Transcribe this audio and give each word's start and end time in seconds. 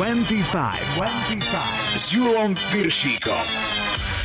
25, 0.00 0.96
25 0.96 1.44
s 1.92 2.16
Julom 2.16 2.56
Piršíkom. 2.72 3.44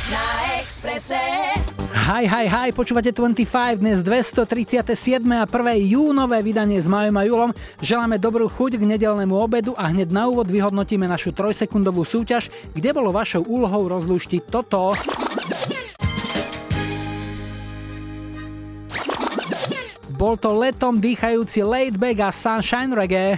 Na 0.08 0.24
Exprese. 0.56 1.20
Hi, 1.92 2.24
hi, 2.24 2.48
hi, 2.48 2.68
počúvate 2.72 3.12
25, 3.12 3.84
dnes 3.84 4.00
237. 4.00 5.20
a 5.36 5.44
1. 5.44 5.76
júnové 5.84 6.40
vydanie 6.40 6.80
s 6.80 6.88
Majom 6.88 7.20
a 7.20 7.28
Julom. 7.28 7.52
Želáme 7.84 8.16
dobrú 8.16 8.48
chuť 8.48 8.80
k 8.80 8.88
nedelnému 8.88 9.36
obedu 9.36 9.76
a 9.76 9.92
hneď 9.92 10.16
na 10.16 10.32
úvod 10.32 10.48
vyhodnotíme 10.48 11.04
našu 11.04 11.36
trojsekundovú 11.36 12.08
súťaž, 12.08 12.48
kde 12.72 12.96
bolo 12.96 13.12
vašou 13.12 13.44
úlohou 13.44 13.84
rozlúštiť 13.84 14.48
toto. 14.48 14.96
Bol 20.16 20.40
to 20.40 20.56
letom 20.56 21.04
dýchajúci 21.04 21.60
laid 21.60 22.00
back 22.00 22.24
a 22.24 22.32
sunshine 22.32 22.96
reggae. 22.96 23.36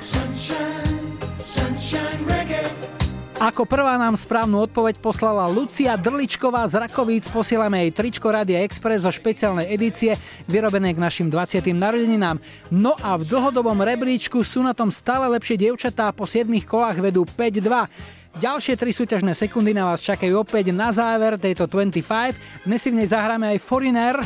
Ako 3.39 3.71
prvá 3.71 3.95
nám 3.95 4.19
správnu 4.19 4.67
odpoveď 4.67 4.99
poslala 4.99 5.47
Lucia 5.47 5.95
Drličková 5.95 6.67
z 6.67 6.83
Rakovíc. 6.83 7.31
Posielame 7.31 7.87
jej 7.87 7.95
tričko 7.95 8.35
Radia 8.35 8.67
Express 8.67 9.07
zo 9.07 9.15
špeciálnej 9.15 9.71
edície, 9.71 10.19
vyrobené 10.51 10.91
k 10.91 10.99
našim 10.99 11.31
20. 11.31 11.71
narodeninám. 11.71 12.43
No 12.75 12.99
a 12.99 13.15
v 13.15 13.23
dlhodobom 13.31 13.79
rebríčku 13.79 14.43
sú 14.43 14.67
na 14.67 14.75
tom 14.75 14.91
stále 14.91 15.31
lepšie 15.39 15.55
dievčatá, 15.55 16.11
po 16.11 16.27
7 16.27 16.51
kolách 16.67 16.99
vedú 16.99 17.23
5-2. 17.23 18.43
Ďalšie 18.43 18.75
tri 18.75 18.91
súťažné 18.91 19.39
sekundy 19.39 19.71
na 19.71 19.87
vás 19.87 20.03
čakajú 20.03 20.43
opäť 20.43 20.75
na 20.75 20.91
záver 20.91 21.39
tejto 21.39 21.71
25. 21.71 22.67
Dnes 22.67 22.83
si 22.83 22.91
v 22.91 22.99
nej 22.99 23.07
zahráme 23.07 23.55
aj 23.55 23.63
Foreigner. 23.63 24.19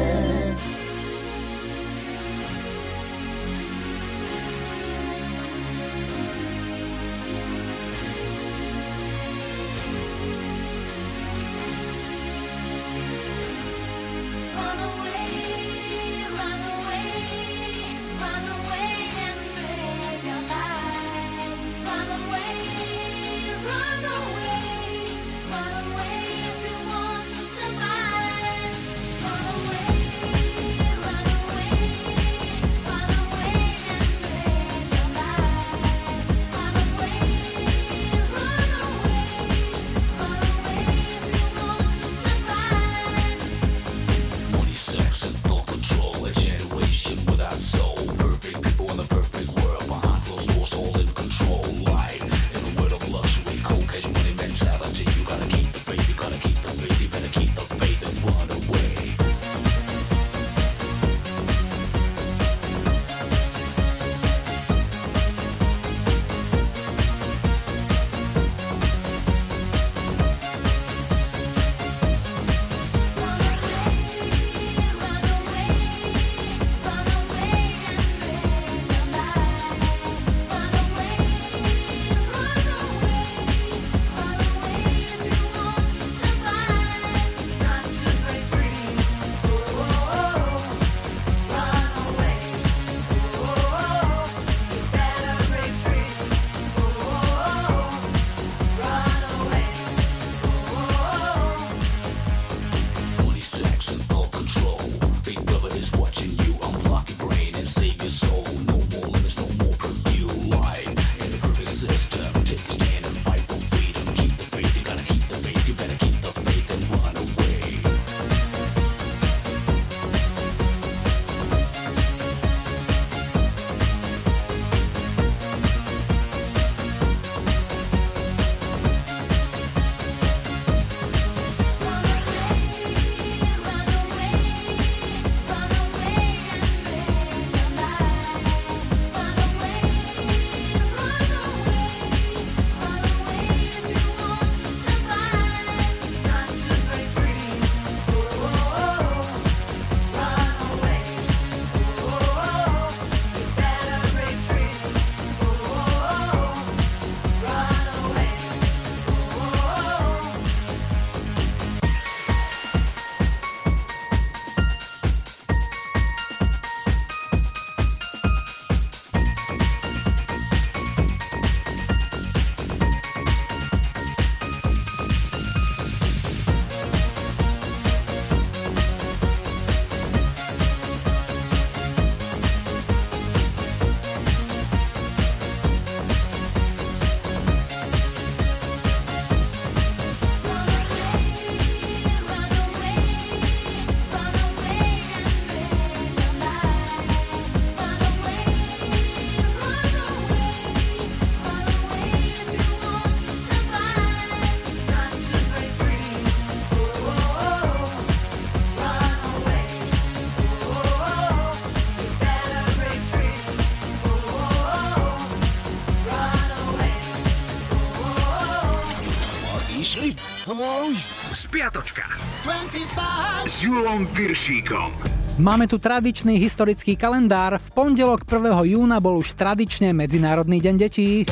Spiatočka. 221.47 222.03
25. 222.43 223.47
S 223.47 223.63
Julom 223.63 224.03
Piršíkom. 224.11 224.91
Máme 225.39 225.71
tu 225.71 225.79
tradičný 225.79 226.43
historický 226.43 226.99
kalendár. 226.99 227.63
V 227.63 227.69
pondelok 227.71 228.27
1. 228.27 228.67
júna 228.67 228.99
bol 228.99 229.23
už 229.23 229.39
tradične 229.39 229.95
Medzinárodný 229.95 230.59
deň 230.59 230.75
detí. 230.75 231.23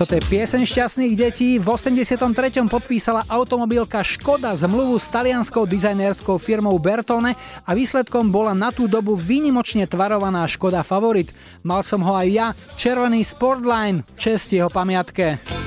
Toto 0.00 0.12
je 0.16 0.22
pieseň 0.32 0.62
šťastných 0.64 1.12
detí. 1.12 1.60
V 1.60 1.66
83. 1.68 2.24
podpísala 2.72 3.28
automobilka 3.28 4.00
Škoda 4.00 4.56
zmluvu 4.56 4.96
s 4.96 5.12
talianskou 5.12 5.68
dizajnerskou 5.68 6.40
firmou 6.40 6.72
Bertone 6.80 7.36
a 7.68 7.70
výsledkom 7.76 8.32
bola 8.32 8.56
na 8.56 8.72
tú 8.72 8.88
dobu 8.88 9.12
výnimočne 9.12 9.84
tvarovaná 9.84 10.48
Škoda 10.48 10.80
Favorit. 10.80 11.36
Mal 11.60 11.84
som 11.84 12.00
ho 12.00 12.16
aj 12.16 12.28
ja, 12.32 12.46
červený 12.80 13.28
Sportline, 13.28 14.00
čest 14.16 14.56
jeho 14.56 14.72
pamiatke. 14.72 15.59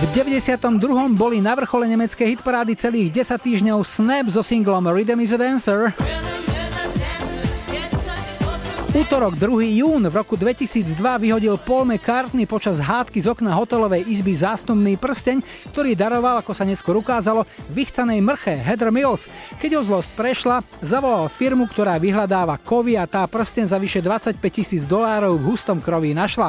V 0.00 0.08
92. 0.16 1.12
boli 1.12 1.44
na 1.44 1.52
vrchole 1.52 1.84
nemecké 1.84 2.24
hitparády 2.32 2.72
celých 2.72 3.20
10 3.20 3.36
týždňov 3.36 3.84
Snap 3.84 4.32
so 4.32 4.40
singlom 4.40 4.88
Rhythm 4.88 5.20
is 5.20 5.28
a 5.28 5.36
Dancer. 5.36 5.92
Útorok 8.96 9.36
2. 9.36 9.76
jún 9.76 10.00
v 10.08 10.14
roku 10.16 10.40
2002 10.40 10.96
vyhodil 10.96 11.60
Paul 11.60 11.84
McCartney 11.84 12.48
počas 12.48 12.80
hádky 12.80 13.20
z 13.20 13.28
okna 13.28 13.52
hotelovej 13.52 14.08
izby 14.08 14.32
zástupný 14.32 14.96
prsteň, 14.96 15.44
ktorý 15.68 15.92
daroval, 15.92 16.40
ako 16.40 16.56
sa 16.56 16.64
neskôr 16.64 16.96
ukázalo, 16.96 17.44
vychcanej 17.68 18.24
mrche 18.24 18.56
Heather 18.56 18.88
Mills. 18.88 19.28
Keď 19.60 19.76
ho 19.76 19.82
zlosť 19.84 20.16
prešla, 20.16 20.64
zavolal 20.80 21.28
firmu, 21.28 21.68
ktorá 21.68 22.00
vyhľadáva 22.00 22.56
kovy 22.56 22.96
a 22.96 23.04
tá 23.04 23.28
prsteň 23.28 23.68
za 23.68 23.76
vyše 23.76 24.00
25 24.00 24.40
tisíc 24.48 24.88
dolárov 24.88 25.36
v 25.36 25.44
hustom 25.52 25.76
kroví 25.76 26.16
našla. 26.16 26.48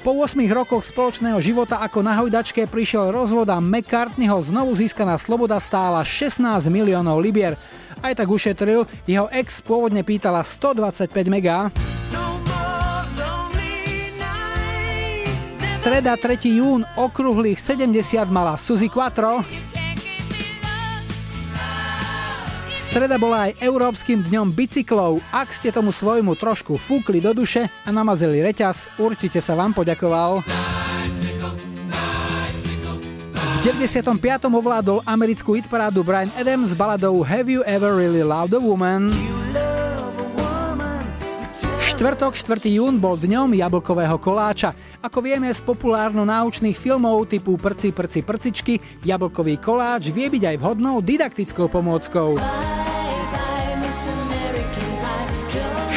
Po 0.00 0.16
8 0.16 0.40
rokoch 0.48 0.80
spoločného 0.88 1.36
života 1.44 1.76
ako 1.84 2.00
na 2.00 2.16
hojdačke 2.16 2.64
prišiel 2.64 3.12
rozvod 3.12 3.44
a 3.52 3.60
McCartneyho 3.60 4.40
znovu 4.40 4.72
získaná 4.72 5.20
sloboda 5.20 5.60
stála 5.60 6.00
16 6.00 6.40
miliónov 6.72 7.20
libier. 7.20 7.60
Aj 8.00 8.16
tak 8.16 8.32
ušetril, 8.32 8.88
jeho 9.04 9.28
ex 9.28 9.60
pôvodne 9.60 10.00
pýtala 10.00 10.40
125 10.40 11.04
mega. 11.28 11.68
Streda 15.80 16.16
3. 16.16 16.48
jún 16.48 16.80
okrúhlych 16.96 17.60
70 17.60 18.24
mala 18.32 18.56
Suzy 18.56 18.88
Quattro. 18.88 19.44
Streda 22.90 23.22
bola 23.22 23.46
aj 23.46 23.62
Európskym 23.62 24.26
dňom 24.26 24.50
bicyklov. 24.50 25.22
Ak 25.30 25.54
ste 25.54 25.70
tomu 25.70 25.94
svojmu 25.94 26.34
trošku 26.34 26.74
fúkli 26.74 27.22
do 27.22 27.30
duše 27.30 27.70
a 27.86 27.90
namazili 27.94 28.42
reťaz, 28.42 28.90
určite 28.98 29.38
sa 29.38 29.54
vám 29.54 29.70
poďakoval. 29.70 30.42
V 33.30 33.56
95. 33.62 34.10
ovládol 34.50 35.06
americkú 35.06 35.54
hitparádu 35.54 36.02
Brian 36.02 36.34
Adams 36.34 36.74
s 36.74 36.74
baladou 36.74 37.22
Have 37.22 37.46
You 37.46 37.62
Ever 37.62 37.94
Really 37.94 38.26
Loved 38.26 38.58
a 38.58 38.60
Woman? 38.60 39.14
Štvrtok 41.94 42.34
4. 42.34 42.74
jún 42.74 42.98
bol 42.98 43.14
dňom 43.14 43.54
jablkového 43.54 44.18
koláča. 44.18 44.74
Ako 45.00 45.24
vieme 45.24 45.48
z 45.48 45.64
populárno-náučných 45.64 46.76
filmov 46.76 47.24
typu 47.24 47.56
Prci, 47.56 47.88
prci, 47.88 48.20
prcičky, 48.20 48.76
jablkový 49.00 49.56
koláč 49.56 50.12
vie 50.12 50.28
byť 50.28 50.52
aj 50.52 50.56
vhodnou 50.60 51.00
didaktickou 51.00 51.72
pomôckou. 51.72 52.36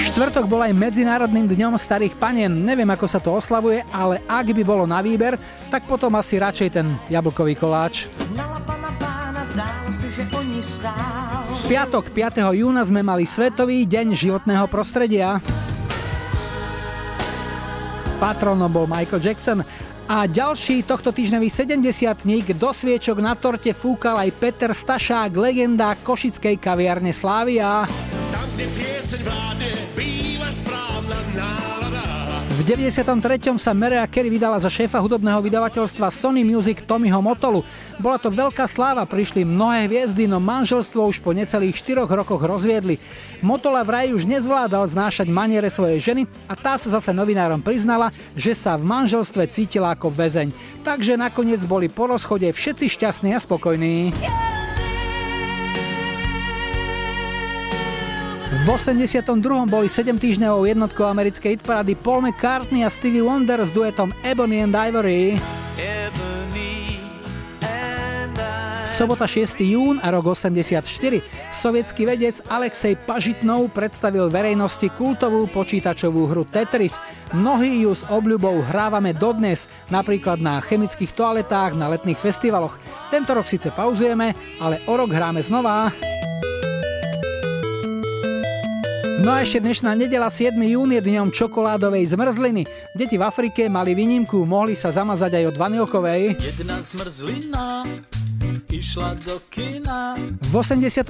Štvrtok 0.08 0.48
bol 0.48 0.64
aj 0.64 0.72
Medzinárodným 0.80 1.52
dňom 1.52 1.76
starých 1.76 2.16
panien. 2.16 2.48
Neviem, 2.48 2.88
ako 2.96 3.04
sa 3.12 3.20
to 3.20 3.36
oslavuje, 3.36 3.84
ale 3.92 4.24
ak 4.24 4.56
by 4.56 4.64
bolo 4.64 4.88
na 4.88 5.04
výber, 5.04 5.36
tak 5.68 5.84
potom 5.84 6.16
asi 6.16 6.40
radšej 6.40 6.70
ten 6.72 6.96
jablkový 7.12 7.60
koláč. 7.60 8.08
V 11.52 11.64
piatok 11.68 12.08
5. 12.08 12.40
júna 12.56 12.88
sme 12.88 13.04
mali 13.04 13.28
Svetový 13.28 13.84
deň 13.84 14.16
životného 14.16 14.64
prostredia. 14.72 15.44
Patronom 18.24 18.72
bol 18.72 18.88
Michael 18.88 19.20
Jackson 19.20 19.60
a 20.08 20.24
ďalší 20.24 20.88
tohto 20.88 21.12
týždňový 21.12 21.52
70 21.52 22.56
do 22.56 22.72
sviečok 22.72 23.20
na 23.20 23.36
torte 23.36 23.76
fúkal 23.76 24.16
aj 24.16 24.32
Peter 24.40 24.72
Stašák, 24.72 25.36
legenda 25.36 25.92
košickej 26.00 26.56
kaviarne 26.56 27.12
Slávia. 27.12 27.84
Tam, 28.32 28.48
kde 28.56 28.94
v 32.54 32.62
93. 32.72 33.60
sa 33.60 33.76
Mariah 33.76 34.08
Carey 34.08 34.32
vydala 34.32 34.56
za 34.56 34.72
šéfa 34.72 34.96
hudobného 35.04 35.44
vydavateľstva 35.44 36.08
Sony 36.08 36.48
Music 36.48 36.88
Tommyho 36.88 37.20
Motolu. 37.20 37.60
Bola 38.02 38.18
to 38.18 38.34
veľká 38.34 38.66
sláva, 38.66 39.06
prišli 39.06 39.46
mnohé 39.46 39.86
hviezdy, 39.86 40.26
no 40.26 40.42
manželstvo 40.42 41.10
už 41.14 41.22
po 41.22 41.36
necelých 41.36 41.78
4 41.78 42.10
rokoch 42.10 42.42
rozviedli. 42.42 42.98
Motola 43.46 43.86
vraj 43.86 44.16
už 44.16 44.26
nezvládal 44.26 44.90
znášať 44.90 45.30
maniere 45.30 45.70
svojej 45.70 46.00
ženy 46.02 46.22
a 46.50 46.54
tá 46.58 46.80
sa 46.80 46.90
zase 46.90 47.14
novinárom 47.14 47.62
priznala, 47.62 48.10
že 48.34 48.58
sa 48.58 48.80
v 48.80 48.88
manželstve 48.88 49.46
cítila 49.52 49.94
ako 49.94 50.10
väzeň. 50.10 50.50
Takže 50.82 51.20
nakoniec 51.20 51.62
boli 51.64 51.92
po 51.92 52.10
rozchode 52.10 52.50
všetci 52.50 52.86
šťastní 52.90 53.36
a 53.36 53.40
spokojní. 53.40 54.16
V 58.64 58.68
82. 58.70 59.28
boli 59.68 59.92
7 59.92 60.16
týždňovou 60.16 60.64
jednotkou 60.70 61.04
americkej 61.04 61.60
hitparády 61.60 62.00
Paul 62.00 62.24
McCartney 62.24 62.86
a 62.86 62.90
Stevie 62.94 63.26
Wonder 63.26 63.60
s 63.60 63.76
duetom 63.76 64.16
Ebony 64.24 64.64
and 64.64 64.72
Ivory. 64.72 65.36
Sobota 68.94 69.26
6. 69.26 69.58
jún 69.74 69.98
a 70.06 70.14
rok 70.14 70.38
84. 70.38 70.86
Sovietský 71.50 72.06
vedec 72.06 72.46
Alexej 72.46 72.94
Pažitnov 73.10 73.74
predstavil 73.74 74.30
verejnosti 74.30 74.86
kultovú 74.94 75.50
počítačovú 75.50 76.30
hru 76.30 76.46
Tetris. 76.46 77.02
Mnohí 77.34 77.90
ju 77.90 77.98
s 77.98 78.06
obľubou 78.06 78.62
hrávame 78.70 79.18
dodnes, 79.18 79.66
napríklad 79.90 80.38
na 80.38 80.62
chemických 80.62 81.10
toaletách, 81.10 81.74
na 81.74 81.90
letných 81.90 82.22
festivaloch. 82.22 82.78
Tento 83.10 83.34
rok 83.34 83.50
síce 83.50 83.74
pauzujeme, 83.74 84.38
ale 84.62 84.86
o 84.86 84.94
rok 84.94 85.10
hráme 85.10 85.42
znova. 85.42 85.90
No 89.26 89.34
a 89.34 89.42
ešte 89.42 89.58
dnešná 89.58 89.98
nedela 89.98 90.30
7. 90.30 90.54
jún 90.54 90.94
je 90.94 91.02
dňom 91.02 91.34
čokoládovej 91.34 92.14
zmrzliny. 92.14 92.70
Deti 92.94 93.18
v 93.18 93.26
Afrike 93.26 93.66
mali 93.74 93.98
výnimku, 93.98 94.46
mohli 94.46 94.78
sa 94.78 94.94
zamazať 94.94 95.42
aj 95.42 95.44
od 95.50 95.56
vanilkovej. 95.58 96.38
Jedna 96.38 96.78
zmrzlina 96.78 97.90
išla 98.70 99.18
do 99.26 99.38
kina. 99.50 100.18
V 100.50 100.54
87. 100.54 101.10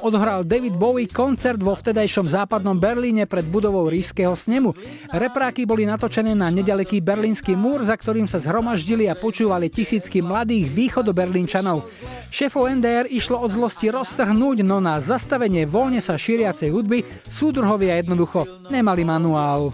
odhral 0.00 0.44
David 0.44 0.76
Bowie 0.76 1.08
koncert 1.08 1.60
vo 1.60 1.76
vtedajšom 1.76 2.28
západnom 2.28 2.76
Berlíne 2.76 3.28
pred 3.28 3.44
budovou 3.46 3.88
ríšskeho 3.88 4.32
snemu. 4.32 4.72
Repráky 5.12 5.68
boli 5.68 5.84
natočené 5.84 6.32
na 6.32 6.48
nedaleký 6.48 7.04
berlínsky 7.04 7.52
múr, 7.52 7.84
za 7.84 7.96
ktorým 7.96 8.24
sa 8.24 8.40
zhromaždili 8.40 9.06
a 9.06 9.18
počúvali 9.18 9.68
tisícky 9.68 10.24
mladých 10.24 10.68
východoberlínčanov. 10.72 11.84
Šéfov 12.32 12.68
NDR 12.68 13.08
išlo 13.08 13.40
od 13.40 13.52
zlosti 13.52 13.92
roztrhnúť, 13.92 14.64
no 14.64 14.80
na 14.80 15.00
zastavenie 15.00 15.64
voľne 15.68 16.00
sa 16.00 16.16
šíriacej 16.16 16.68
hudby 16.72 17.04
súdruhovia 17.28 18.00
jednoducho 18.00 18.48
nemali 18.72 19.02
manuál. 19.04 19.72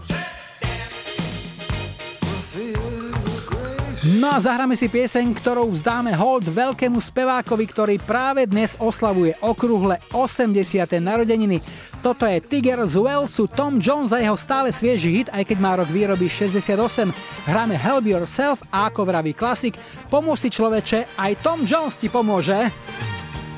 No 4.05 4.29
a 4.29 4.37
zahráme 4.37 4.77
si 4.77 4.85
pieseň, 4.85 5.33
ktorou 5.33 5.73
vzdáme 5.73 6.13
hold 6.13 6.45
veľkému 6.45 7.01
spevákovi, 7.01 7.65
ktorý 7.65 7.97
práve 7.97 8.45
dnes 8.45 8.77
oslavuje 8.77 9.33
okrúhle 9.41 9.97
80. 10.13 10.53
narodeniny. 11.01 11.65
Toto 12.05 12.29
je 12.29 12.37
Tiger 12.45 12.85
z 12.85 13.01
Walesu, 13.01 13.49
Tom 13.49 13.81
Jones 13.81 14.13
a 14.13 14.21
jeho 14.21 14.37
stále 14.37 14.77
svieži 14.77 15.09
hit, 15.09 15.33
aj 15.33 15.49
keď 15.49 15.57
má 15.57 15.81
rok 15.81 15.89
výroby 15.89 16.29
68. 16.29 17.17
Hráme 17.49 17.81
Help 17.81 18.05
Yourself 18.05 18.61
a 18.69 18.93
ako 18.93 19.09
vraví 19.09 19.33
klasik, 19.33 19.81
pomôž 20.13 20.45
si 20.45 20.53
človeče, 20.53 21.09
aj 21.17 21.41
Tom 21.41 21.65
Jones 21.65 21.97
ti 21.97 22.13
pomôže. 22.13 22.69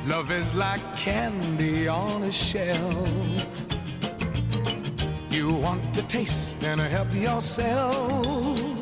Love 0.06 0.30
is 0.30 0.46
like 0.54 0.78
candy 0.94 1.90
on 1.90 2.22
a 2.22 2.30
shelf 2.30 3.66
You 5.26 5.58
want 5.58 5.82
to 5.98 6.06
taste 6.06 6.62
and 6.62 6.78
help 6.78 7.10
yourself 7.10 8.75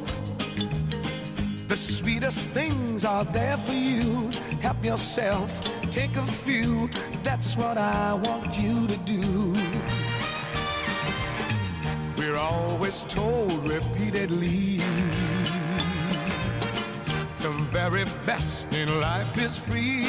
The 1.75 1.81
sweetest 1.81 2.51
things 2.51 3.05
are 3.05 3.25
there 3.25 3.57
for 3.57 3.73
you. 3.73 4.31
Help 4.61 4.85
yourself, 4.85 5.51
take 5.91 6.15
a 6.15 6.25
few. 6.25 6.89
That's 7.25 7.57
what 7.57 7.77
I 7.77 8.15
want 8.15 8.57
you 8.57 8.87
to 8.87 8.97
do. 8.99 9.53
We're 12.17 12.37
always 12.37 13.03
told 13.09 13.69
repeatedly 13.69 14.77
the 17.41 17.51
very 17.73 18.05
best 18.25 18.73
in 18.73 19.01
life 19.01 19.37
is 19.37 19.59
free. 19.59 20.07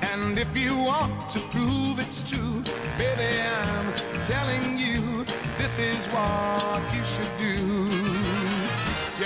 And 0.00 0.38
if 0.38 0.56
you 0.56 0.74
want 0.74 1.28
to 1.32 1.40
prove 1.50 1.98
it's 1.98 2.22
true, 2.22 2.62
baby, 2.96 3.42
I'm 3.42 3.92
telling 4.22 4.78
you 4.78 5.26
this 5.58 5.78
is 5.78 6.06
what 6.06 6.82
you 6.94 7.04
should 7.04 7.28
do. 7.38 8.01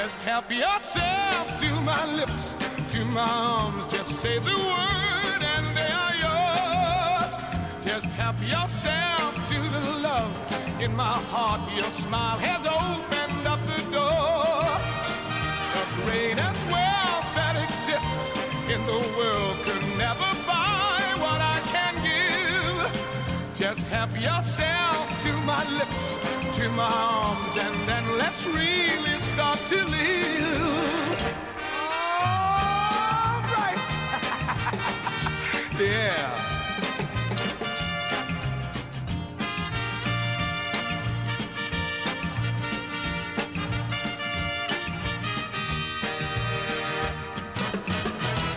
Just 0.07 0.23
help 0.23 0.49
yourself 0.53 1.61
to 1.61 1.69
my 1.81 2.05
lips, 2.15 2.55
to 2.91 3.05
my 3.07 3.29
arms. 3.29 3.93
Just 3.93 4.21
say 4.21 4.39
the 4.39 4.57
word 4.57 5.43
and 5.43 5.77
they 5.77 5.91
are 6.05 6.15
yours. 6.27 7.31
Just 7.85 8.13
help 8.13 8.41
yourself 8.41 9.35
to 9.49 9.59
the 9.75 9.81
love 10.07 10.33
in 10.81 10.95
my 10.95 11.19
heart. 11.35 11.61
Your 11.73 11.91
smile 11.91 12.39
has 12.39 12.65
opened 12.67 13.49
up 13.49 13.61
the 13.67 13.83
door. 13.91 14.63
The 15.75 15.85
greatest 16.05 16.63
wealth 16.71 17.27
that 17.35 17.57
exists 17.67 18.39
in 18.71 18.81
the 18.87 19.01
world 19.19 19.86
Just 23.77 23.89
help 23.89 24.19
yourself 24.19 25.23
to 25.23 25.33
my 25.43 25.63
lips, 25.79 26.17
to 26.57 26.67
my 26.71 26.91
arms, 26.91 27.59
and 27.59 27.87
then 27.87 28.17
let's 28.17 28.47
really 28.47 29.19
start 29.19 29.59
to 29.67 29.85
live. 29.85 31.21
All 32.25 33.43
right. 33.53 33.79
yeah. 35.79 36.33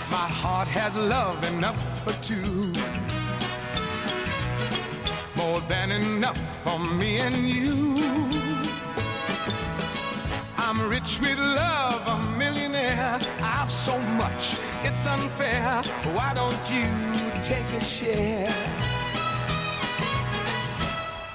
My 0.09 0.27
heart 0.41 0.69
has 0.69 0.95
love 0.95 1.43
enough 1.43 2.03
for 2.05 2.13
two. 2.23 2.71
More 5.39 5.61
than 5.61 5.91
enough 5.91 6.37
for 6.63 6.77
me 6.77 7.19
and 7.19 7.49
you. 7.49 7.95
I'm 10.57 10.89
rich 10.89 11.19
with 11.21 11.39
love, 11.39 12.01
a 12.05 12.17
millionaire. 12.37 13.17
I've 13.41 13.71
so 13.71 13.97
much, 14.23 14.59
it's 14.83 15.07
unfair. 15.07 15.81
Why 16.13 16.33
don't 16.33 16.63
you 16.69 16.87
take 17.41 17.69
a 17.71 17.79
share? 17.79 18.53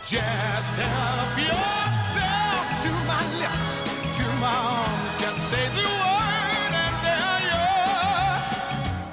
Just 0.07 0.75
help 0.77 1.39
yourself 1.51 2.65
to 2.85 2.91
my 3.11 3.25
lips, 3.43 3.73
to 4.19 4.25
my 4.45 4.55
arms. 4.79 5.13
Just 5.19 5.49
say 5.49 5.67
the 5.79 5.89
word 6.05 6.73
and 6.85 6.97
they're 7.07 7.43
yours. 7.53 8.45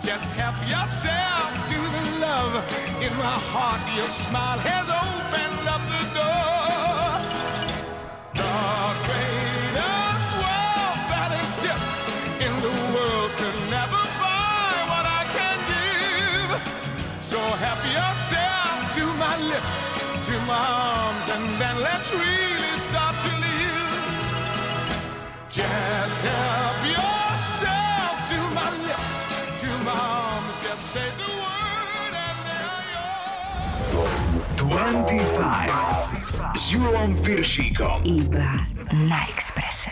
Just 0.05 0.29
help 0.41 0.57
yourself 0.67 1.49
to 1.71 1.80
love 2.41 2.55
in 3.05 3.13
my 3.17 3.37
heart. 3.53 3.81
Your 3.97 4.09
smile 4.09 4.59
has 4.69 4.87
opened 5.03 5.65
up 5.75 5.83
the 5.93 6.03
door. 6.17 7.09
The 8.41 8.57
greatest 9.07 10.27
wealth 10.41 11.03
that 11.13 11.31
exists 11.43 12.05
in 12.45 12.53
the 12.65 12.75
world 12.93 13.31
could 13.39 13.59
never 13.77 14.03
buy 14.21 14.73
what 14.91 15.05
I 15.21 15.23
can 15.37 15.57
give. 15.73 16.51
So 17.31 17.39
help 17.65 17.81
yourself 17.97 18.77
to 18.97 19.03
my 19.23 19.35
lips, 19.53 19.81
to 20.27 20.35
my 20.51 20.65
arms, 20.97 21.27
and 21.35 21.45
then 21.61 21.75
let's 21.87 22.09
really 22.11 22.75
start 22.87 23.15
to 23.25 23.31
live. 23.45 23.89
Just 25.59 26.19
help 26.31 26.79
yourself 26.97 28.15
to 28.33 28.39
my 28.59 28.69
lips, 28.87 29.19
to 29.61 29.69
my 29.87 29.97
arms, 30.23 30.55
just 30.65 30.83
say 30.93 31.07
the 31.19 31.29
word 31.39 31.50
25 34.71 36.55
s 36.55 36.71
Julom 36.71 37.11
Piršíkom. 37.19 38.07
Iba 38.07 38.63
na 39.03 39.19
Exprese. 39.27 39.91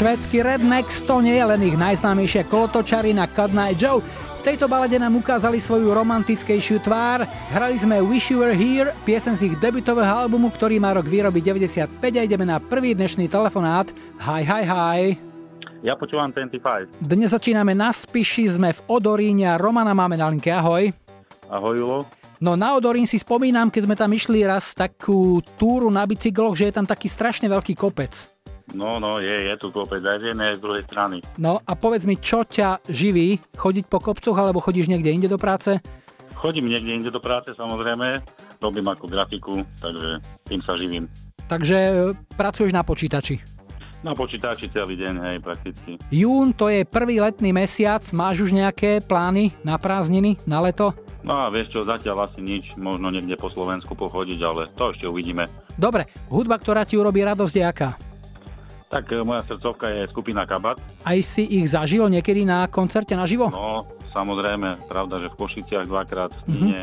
Švédsky 0.00 0.40
Rednecks 0.40 1.04
to 1.04 1.20
nie 1.20 1.36
je 1.36 1.44
len 1.44 1.60
ich 1.60 1.76
najznámejšia 1.76 2.48
kolotočarina 2.48 3.28
Cut 3.36 3.52
Night 3.52 3.76
Joe. 3.76 4.00
V 4.40 4.40
tejto 4.40 4.64
balade 4.64 4.96
nám 4.96 5.12
ukázali 5.20 5.60
svoju 5.60 5.92
romantickejšiu 5.92 6.80
tvár. 6.80 7.28
Hrali 7.52 7.76
sme 7.76 8.00
Wish 8.00 8.32
You 8.32 8.40
Were 8.40 8.56
Here, 8.56 8.96
piesen 9.04 9.36
z 9.36 9.52
ich 9.52 9.60
debutového 9.60 10.24
albumu, 10.24 10.48
ktorý 10.56 10.80
má 10.80 10.96
rok 10.96 11.04
výroby 11.04 11.44
95 11.44 12.00
a 12.16 12.22
ideme 12.24 12.48
na 12.48 12.56
prvý 12.56 12.96
dnešný 12.96 13.28
telefonát. 13.28 13.92
Hi, 14.24 14.40
hi, 14.40 14.64
hi. 14.64 15.00
Ja 15.84 16.00
počúvam 16.00 16.32
25. 16.32 16.96
Dnes 17.04 17.36
začíname 17.36 17.76
na 17.76 17.92
Spiši, 17.92 18.56
sme 18.56 18.72
v 18.72 18.80
Odoríne 18.88 19.52
a 19.52 19.60
Romana 19.60 19.92
máme 19.92 20.16
na 20.16 20.32
linke. 20.32 20.48
Ahoj. 20.48 20.96
Ahoj 21.52 21.76
Julo. 21.76 22.08
No 22.40 22.56
na 22.56 22.72
Odorín 22.72 23.04
si 23.04 23.20
spomínam, 23.20 23.68
keď 23.68 23.82
sme 23.84 24.00
tam 24.00 24.08
išli 24.16 24.48
raz 24.48 24.72
takú 24.72 25.44
túru 25.60 25.92
na 25.92 26.08
bicykloch, 26.08 26.56
že 26.56 26.72
je 26.72 26.80
tam 26.80 26.88
taký 26.88 27.04
strašne 27.04 27.52
veľký 27.52 27.76
kopec. 27.76 28.39
No, 28.70 29.02
no, 29.02 29.18
je, 29.18 29.50
je 29.50 29.54
tu 29.58 29.74
kopec 29.74 29.98
aj 29.98 30.18
z 30.22 30.24
jednej, 30.34 30.54
aj 30.54 30.56
z 30.58 30.62
druhej 30.62 30.82
strany. 30.86 31.16
No 31.38 31.58
a 31.62 31.72
povedz 31.74 32.06
mi, 32.06 32.14
čo 32.14 32.46
ťa 32.46 32.86
živí? 32.86 33.42
Chodiť 33.58 33.84
po 33.90 33.98
kopcoch 33.98 34.36
alebo 34.38 34.62
chodíš 34.62 34.86
niekde 34.86 35.10
inde 35.10 35.26
do 35.26 35.38
práce? 35.38 35.82
Chodím 36.38 36.72
niekde 36.72 36.96
inde 36.96 37.10
do 37.12 37.20
práce, 37.20 37.52
samozrejme. 37.52 38.22
Robím 38.62 38.86
ako 38.88 39.10
grafiku, 39.10 39.60
takže 39.82 40.24
tým 40.48 40.60
sa 40.64 40.72
živím. 40.78 41.04
Takže 41.50 41.76
e, 41.76 41.92
pracuješ 42.38 42.72
na 42.72 42.86
počítači. 42.86 43.42
Na 44.00 44.16
počítači 44.16 44.72
celý 44.72 44.96
deň, 44.96 45.14
hej, 45.28 45.36
prakticky. 45.44 46.00
Jún 46.08 46.56
to 46.56 46.72
je 46.72 46.88
prvý 46.88 47.20
letný 47.20 47.52
mesiac, 47.52 48.00
máš 48.16 48.48
už 48.48 48.56
nejaké 48.56 49.04
plány 49.04 49.52
na 49.60 49.76
prázdniny, 49.76 50.40
na 50.48 50.64
leto? 50.64 50.96
No 51.20 51.44
a 51.44 51.52
vieš 51.52 51.76
čo, 51.76 51.84
zatiaľ 51.84 52.32
asi 52.32 52.40
nič, 52.40 52.72
možno 52.80 53.12
niekde 53.12 53.36
po 53.36 53.52
Slovensku 53.52 53.92
pochodiť, 53.92 54.40
ale 54.40 54.72
to 54.72 54.96
ešte 54.96 55.04
uvidíme. 55.04 55.44
Dobre, 55.76 56.08
hudba, 56.32 56.56
ktorá 56.56 56.88
ti 56.88 56.96
urobí 56.96 57.20
radosť 57.20 57.54
je 57.60 57.64
aká? 57.68 57.90
Tak 58.90 59.06
e, 59.14 59.22
moja 59.22 59.46
srdcovka 59.46 59.86
je 59.86 60.02
skupina 60.10 60.42
Kabat. 60.42 60.82
Aj 61.06 61.18
si 61.22 61.46
ich 61.46 61.70
zažil 61.70 62.10
niekedy 62.10 62.42
na 62.42 62.66
koncerte 62.66 63.14
naživo? 63.14 63.46
No, 63.46 63.86
samozrejme, 64.10 64.90
pravda, 64.90 65.22
že 65.22 65.30
v 65.30 65.38
Košiciach 65.38 65.86
dvakrát, 65.86 66.34
mm-hmm. 66.34 66.66
nie 66.66 66.82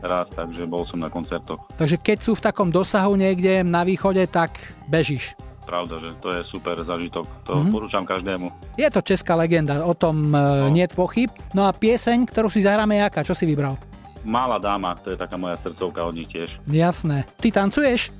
raz, 0.00 0.26
takže 0.32 0.64
bol 0.64 0.88
som 0.88 0.98
na 0.98 1.12
koncertoch. 1.12 1.60
Takže 1.76 2.00
keď 2.00 2.18
sú 2.24 2.32
v 2.34 2.42
takom 2.42 2.72
dosahu 2.72 3.14
niekde 3.14 3.60
na 3.62 3.84
východe, 3.84 4.24
tak 4.26 4.56
bežíš. 4.88 5.36
Pravda, 5.62 6.02
že 6.02 6.10
to 6.18 6.28
je 6.34 6.40
super 6.50 6.74
zažitok. 6.82 7.28
To 7.46 7.60
mm-hmm. 7.60 7.70
porúčam 7.70 8.02
každému. 8.08 8.50
Je 8.74 8.88
to 8.88 9.04
česká 9.04 9.36
legenda, 9.36 9.84
o 9.84 9.94
tom 9.94 10.32
no. 10.32 10.72
nie 10.72 10.88
je 10.88 10.96
pochyb. 10.96 11.30
No 11.54 11.68
a 11.68 11.70
pieseň, 11.76 12.26
ktorú 12.26 12.48
si 12.48 12.64
zahráme, 12.64 12.98
je 12.98 13.02
aká? 13.06 13.20
Čo 13.22 13.36
si 13.36 13.46
vybral? 13.46 13.76
Malá 14.24 14.56
dáma, 14.56 14.96
to 14.98 15.14
je 15.14 15.18
taká 15.20 15.36
moja 15.36 15.60
srdcovka 15.60 16.00
od 16.02 16.16
nich 16.16 16.32
tiež. 16.32 16.48
Jasné. 16.66 17.28
Ty 17.38 17.62
tancuješ? 17.62 18.10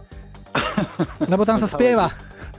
Lebo 1.33 1.43
tam 1.49 1.57
sa 1.59 1.67
spieva. 1.67 2.13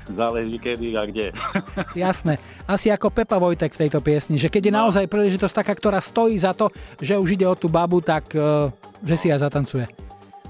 Záleží 0.05 0.57
kedy 0.57 0.87
a 0.93 1.03
kde. 1.03 1.31
Jasné. 1.95 2.35
Asi 2.63 2.87
ako 2.87 3.07
Pepa 3.07 3.35
Vojtek 3.35 3.71
v 3.71 3.81
tejto 3.83 3.99
piesni, 3.99 4.35
že 4.35 4.47
keď 4.47 4.63
je 4.63 4.73
No. 4.73 4.79
naozaj 4.83 5.05
príležitosť 5.05 5.55
taká, 5.55 5.73
ktorá 5.73 5.97
stojí 5.97 6.35
za 6.35 6.51
to, 6.51 6.67
že 6.97 7.15
už 7.15 7.33
ide 7.33 7.45
o 7.45 7.53
tú 7.53 7.67
babu, 7.67 7.99
tak 7.99 8.27
eh, 8.31 8.67
že 8.99 9.15
si 9.15 9.27
aj 9.27 9.39
zatancuje. 9.41 9.87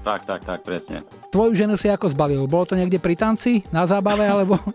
tak, 0.00 0.24
tak, 0.24 0.42
tak, 0.42 0.60
presne. 0.60 1.00
Tvoju 1.28 1.56
ženu 1.56 1.74
si 1.74 1.86
ako 1.86 2.06
zbalil? 2.06 2.44
Bolo 2.44 2.66
to 2.66 2.74
niekde 2.74 2.98
pri 2.98 3.14
tanci, 3.14 3.64
na 3.70 3.84
zábave, 3.84 4.22
alebo... 4.22 4.58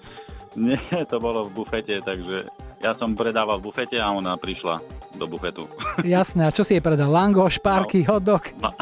Nie, 0.57 0.81
to 1.05 1.21
bolo 1.21 1.45
v 1.45 1.61
bufete, 1.61 2.01
takže 2.01 2.49
ja 2.79 2.97
som 2.97 3.13
predával 3.13 3.61
v 3.61 3.69
bufete 3.69 3.95
a 3.95 4.09
ona 4.09 4.33
prišla 4.33 4.81
do 5.13 5.29
bufetu. 5.29 5.69
Jasné, 6.01 6.41
a 6.43 6.51
čo 6.51 6.65
si 6.65 6.73
jej 6.73 6.81
predal? 6.81 7.05
Langoš, 7.05 7.61
párky, 7.61 8.01
hotdog? 8.01 8.49
No, 8.57 8.73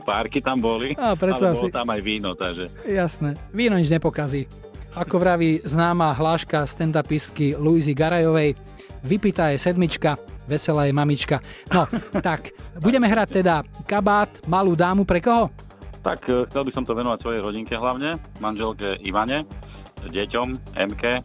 párky 0.00 0.38
tam 0.38 0.62
boli, 0.62 0.94
A, 0.94 1.12
ale 1.12 1.34
bolo 1.50 1.66
si. 1.66 1.74
tam 1.74 1.88
aj 1.88 2.00
víno, 2.00 2.38
takže 2.38 2.70
Jasné, 2.86 3.34
víno 3.50 3.74
nič 3.74 3.90
nepokazí. 3.90 4.46
Ako 4.94 5.22
vraví 5.22 5.62
známa 5.62 6.10
hláška 6.14 6.66
stand-upistky 6.66 7.54
Luizy 7.54 7.94
Garajovej, 7.94 8.58
vypitá 9.06 9.54
je 9.54 9.62
sedmička, 9.62 10.18
veselá 10.50 10.86
je 10.86 10.94
mamička. 10.94 11.38
No, 11.70 11.86
tak, 12.26 12.50
budeme 12.78 13.06
hrať 13.06 13.42
teda 13.42 13.62
kabát, 13.86 14.30
malú 14.50 14.74
dámu 14.74 15.06
pre 15.06 15.22
koho? 15.22 15.50
tak 16.02 16.24
eh, 16.28 16.44
chcel 16.48 16.62
by 16.64 16.72
som 16.72 16.84
to 16.84 16.96
venovať 16.96 17.18
svojej 17.20 17.40
rodinke 17.44 17.74
hlavne, 17.76 18.16
manželke 18.40 18.96
Ivane, 19.04 19.44
deťom, 20.08 20.48
Emke, 20.80 21.20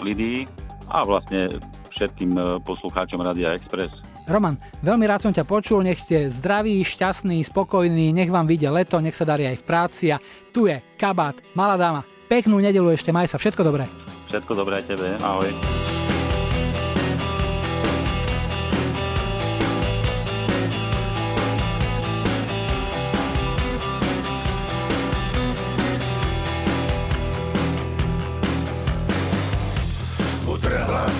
Lidii 0.00 0.46
a 0.90 1.02
vlastne 1.04 1.60
všetkým 1.94 2.32
eh, 2.38 2.44
poslucháčom 2.62 3.20
Radia 3.20 3.54
Express. 3.58 3.90
Roman, 4.30 4.54
veľmi 4.86 5.10
rád 5.10 5.26
som 5.26 5.34
ťa 5.34 5.42
počul, 5.42 5.82
nech 5.82 5.98
ste 5.98 6.30
zdraví, 6.30 6.86
šťastní, 6.86 7.42
spokojní, 7.42 8.14
nech 8.14 8.30
vám 8.30 8.46
vyjde 8.46 8.70
leto, 8.70 9.02
nech 9.02 9.18
sa 9.18 9.26
darí 9.26 9.42
aj 9.50 9.58
v 9.58 9.66
práci 9.66 10.04
a 10.14 10.22
tu 10.54 10.70
je 10.70 10.78
kabát, 10.94 11.34
malá 11.58 11.74
dáma. 11.74 12.06
Peknú 12.30 12.62
nedelu 12.62 12.94
ešte, 12.94 13.10
maj 13.10 13.26
sa, 13.26 13.42
všetko 13.42 13.66
dobré. 13.66 13.90
Všetko 14.30 14.54
dobré 14.54 14.78
aj 14.78 14.84
tebe, 14.86 15.18
ahoj. 15.18 15.50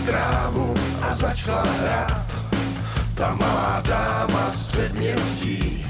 Trávu 0.00 0.74
a 1.06 1.12
začala 1.12 1.62
hrát. 1.62 2.26
Ta 3.14 3.36
malá 3.38 3.82
dáma 3.84 4.50
z 4.50 4.62
předměstí, 4.62 5.86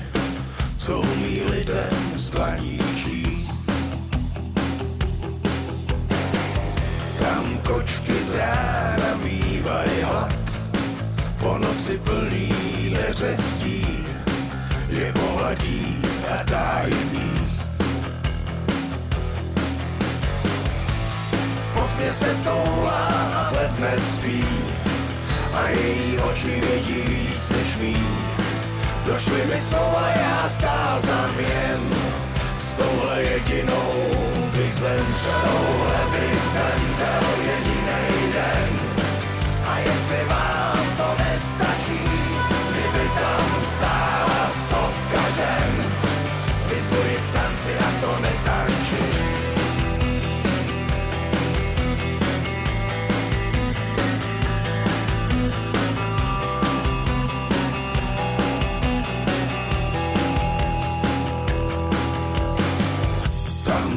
co 0.76 1.00
umí 1.00 1.40
lidem 1.46 1.94
z 2.16 2.30
dlaní 2.30 2.79
kočky 7.70 8.14
z 8.24 8.32
rána 8.34 9.10
mývají 9.22 10.02
hlad, 10.02 10.34
po 11.38 11.58
noci 11.58 11.98
plný 11.98 12.50
neřestí, 12.90 13.86
je 14.88 15.12
pohladí 15.12 16.02
a 16.30 16.42
dá 16.42 16.82
jim 16.86 17.10
jíst. 17.14 17.72
Pod 21.74 21.90
mě 21.98 22.12
se 22.12 22.34
toulá 22.44 23.06
a 23.34 23.48
hled 23.48 23.78
nespí 23.78 24.44
a 25.54 25.68
její 25.68 26.18
oči 26.18 26.60
vidí 26.60 27.02
víc 27.02 27.50
než 27.50 27.76
mý. 27.76 27.96
Došly 29.06 29.46
mi 29.46 29.58
slova, 29.58 30.12
já 30.20 30.48
stál 30.48 31.00
tam 31.00 31.30
jen 31.38 31.80
s 32.60 32.74
touhle 32.76 33.22
jedinou 33.22 34.19
bych 34.70 34.78
zemřel, 34.78 35.40
touhle 35.44 35.98
bych 36.10 36.42
zemřel 36.42 37.42
jedinej 37.42 38.32
den. 38.32 38.78
A 39.66 39.78
jestli 39.78 40.24
vám 40.28 40.59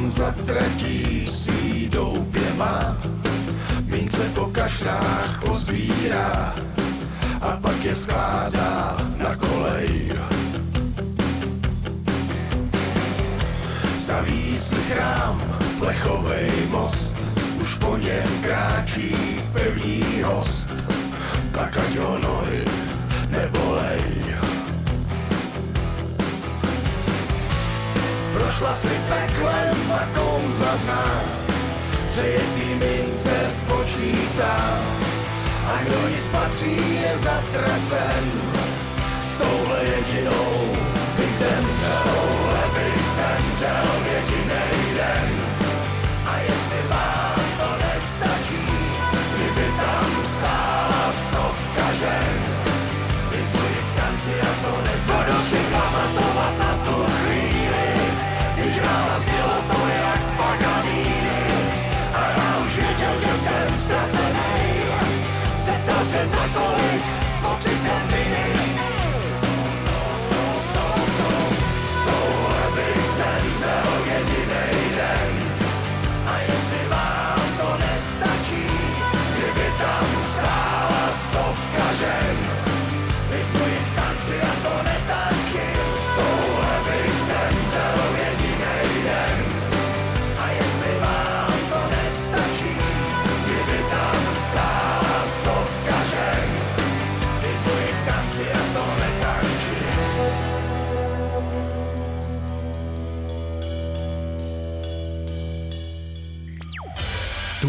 Tam 0.04 0.12
za 0.12 0.34
tratí 0.46 1.24
si 1.24 1.88
doupě 1.88 2.52
má, 2.56 2.96
mince 3.86 4.20
po 4.34 4.52
kašrách 4.52 5.40
pozbírá 5.44 6.54
a 7.40 7.56
pak 7.56 7.84
je 7.84 7.94
skládá 7.96 9.00
na 9.16 9.32
kolej. 9.36 10.12
Staví 13.98 14.60
si 14.60 14.76
chrám, 14.92 15.40
plechovej 15.78 16.52
most, 16.70 17.16
už 17.62 17.74
po 17.74 17.96
něm 17.96 18.28
kráčí 18.44 19.16
pevný 19.52 20.04
host, 20.20 20.68
tak 21.52 21.76
ať 21.80 21.96
ho 21.96 22.18
nohy 22.18 22.60
nebolej. 23.32 24.04
Prošla 28.34 28.72
si 28.74 29.03
přejetý 32.14 32.74
mince 32.74 33.50
počítá. 33.68 34.78
A 35.66 35.82
kdo 35.82 36.08
ji 36.08 36.16
spatří 36.16 36.76
je 37.02 37.18
zatracen, 37.18 38.30
s 39.24 39.38
touhle 39.38 39.84
jedinou 39.84 40.83
se 66.26 66.30
za 66.30 66.48
tolik 66.54 67.02
s 67.36 67.42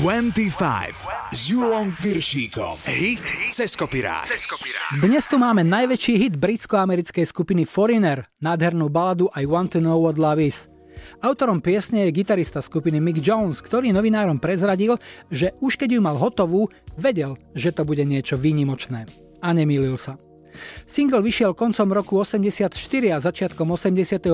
25 0.05 1.33
s 1.33 1.49
Julom 1.49 1.89
Piršíkom. 1.97 2.77
Hit 2.85 3.25
cez 3.49 3.73
kopirák. 3.73 4.29
Dnes 5.01 5.25
tu 5.25 5.41
máme 5.41 5.65
najväčší 5.65 6.13
hit 6.21 6.37
britsko-americkej 6.37 7.25
skupiny 7.25 7.65
Foreigner, 7.65 8.21
nádhernú 8.37 8.85
baladu 8.93 9.33
I 9.33 9.49
Want 9.49 9.73
to 9.73 9.81
Know 9.81 9.97
What 9.97 10.21
Love 10.21 10.45
Is. 10.45 10.69
Autorom 11.25 11.57
piesne 11.57 12.05
je 12.05 12.21
gitarista 12.21 12.61
skupiny 12.61 13.01
Mick 13.01 13.17
Jones, 13.17 13.65
ktorý 13.65 13.89
novinárom 13.97 14.37
prezradil, 14.37 15.01
že 15.33 15.57
už 15.57 15.73
keď 15.73 15.97
ju 15.97 16.01
mal 16.05 16.21
hotovú, 16.21 16.69
vedel, 16.93 17.33
že 17.57 17.73
to 17.73 17.81
bude 17.81 18.05
niečo 18.05 18.37
výnimočné. 18.37 19.09
A 19.41 19.57
nemýlil 19.57 19.97
sa. 19.97 20.21
Single 20.83 21.21
vyšiel 21.21 21.55
koncom 21.57 21.89
roku 21.91 22.19
84 22.19 22.71
a 23.11 23.17
začiatkom 23.21 23.67
85. 23.71 24.31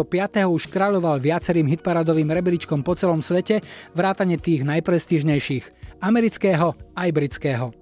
už 0.47 0.63
kráľoval 0.69 1.21
viacerým 1.21 1.67
hitparadovým 1.69 2.29
rebríčkom 2.29 2.81
po 2.81 2.97
celom 2.97 3.19
svete, 3.19 3.59
vrátane 3.93 4.41
tých 4.41 4.65
najprestížnejších, 4.65 5.97
amerického 6.01 6.73
aj 6.97 7.09
britského. 7.13 7.81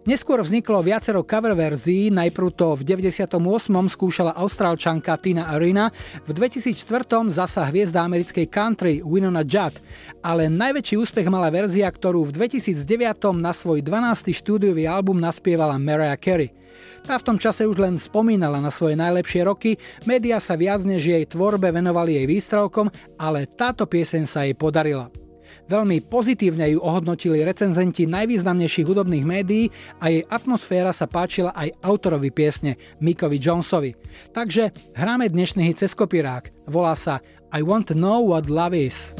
Neskôr 0.00 0.40
vzniklo 0.40 0.80
viacero 0.80 1.20
cover 1.20 1.52
verzií, 1.52 2.08
najprv 2.08 2.48
to 2.56 2.72
v 2.72 2.88
98. 2.88 3.36
skúšala 3.92 4.32
austrálčanka 4.32 5.12
Tina 5.20 5.52
Arena, 5.52 5.92
v 6.24 6.30
2004. 6.32 7.28
zasa 7.28 7.68
hviezda 7.68 8.00
americkej 8.08 8.48
country 8.48 9.04
Winona 9.04 9.44
Judd, 9.44 9.76
ale 10.24 10.48
najväčší 10.48 10.96
úspech 10.96 11.28
mala 11.28 11.52
verzia, 11.52 11.84
ktorú 11.84 12.24
v 12.24 12.32
2009. 12.32 12.80
na 13.36 13.52
svoj 13.52 13.84
12. 13.84 14.32
štúdiový 14.32 14.88
album 14.88 15.20
naspievala 15.20 15.76
Mariah 15.76 16.16
Carey. 16.16 16.48
Tá 17.04 17.18
v 17.18 17.26
tom 17.26 17.36
čase 17.40 17.66
už 17.66 17.80
len 17.80 17.98
spomínala 17.98 18.62
na 18.62 18.70
svoje 18.70 18.94
najlepšie 18.94 19.42
roky, 19.42 19.70
médiá 20.06 20.38
sa 20.38 20.54
viac 20.54 20.86
než 20.86 21.02
jej 21.02 21.24
tvorbe 21.26 21.72
venovali 21.74 22.16
jej 22.20 22.26
výstrelkom, 22.28 22.92
ale 23.18 23.50
táto 23.50 23.88
pieseň 23.88 24.24
sa 24.28 24.46
jej 24.46 24.54
podarila. 24.54 25.10
Veľmi 25.70 26.02
pozitívne 26.02 26.66
ju 26.74 26.82
ohodnotili 26.82 27.46
recenzenti 27.46 28.06
najvýznamnejších 28.06 28.86
hudobných 28.86 29.24
médií 29.26 29.70
a 30.02 30.10
jej 30.10 30.26
atmosféra 30.26 30.90
sa 30.90 31.06
páčila 31.06 31.54
aj 31.54 31.74
autorovi 31.82 32.30
piesne 32.34 32.74
Mikovi 32.98 33.38
Jonesovi. 33.38 33.94
Takže 34.34 34.74
hráme 34.98 35.30
dnešný 35.30 35.62
hit 35.66 35.82
cez 35.82 35.94
kopírák. 35.94 36.50
Volá 36.70 36.94
sa 36.98 37.22
I 37.54 37.62
Want 37.62 37.90
to 37.90 37.94
Know 37.98 38.30
What 38.30 38.50
Love 38.50 38.74
Is. 38.74 39.14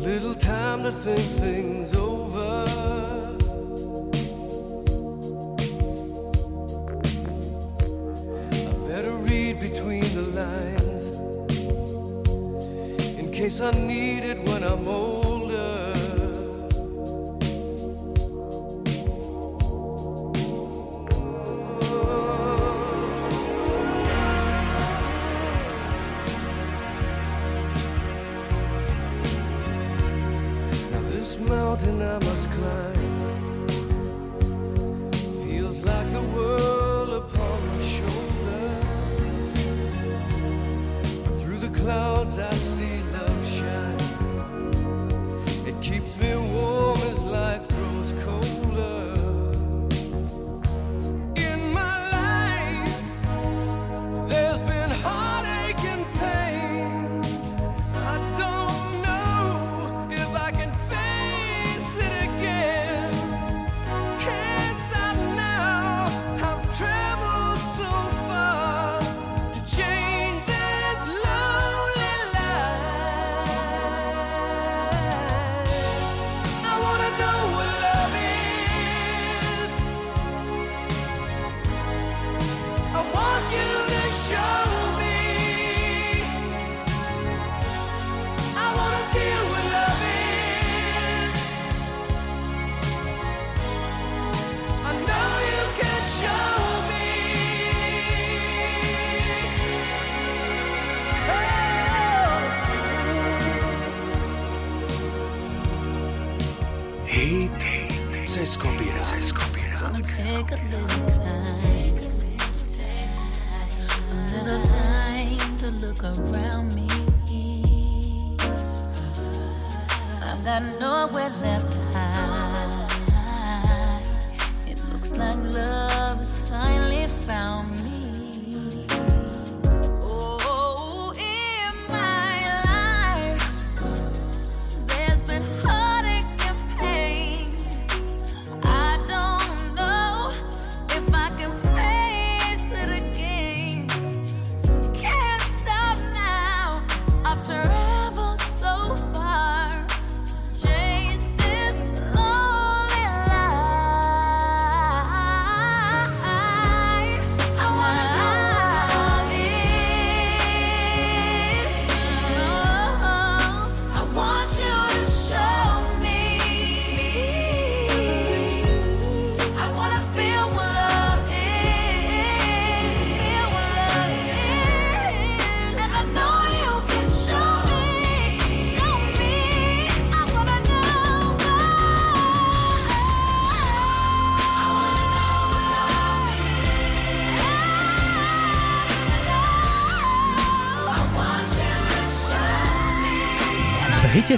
Little 0.00 0.34
time 0.34 0.82
to 0.82 0.90
think 1.04 1.22
things 1.38 1.79
between 9.60 10.00
the 10.14 10.22
lines 10.22 11.06
in 13.18 13.30
case 13.30 13.60
I 13.60 13.70
need 13.72 14.24
it 14.24 14.38
when 14.48 14.62
I'm 14.64 14.88
older. 14.88 15.92
Now 30.90 31.02
this 31.10 31.38
mountain 31.38 32.00
I 32.00 32.18
must 32.24 32.50
climb 32.50 32.89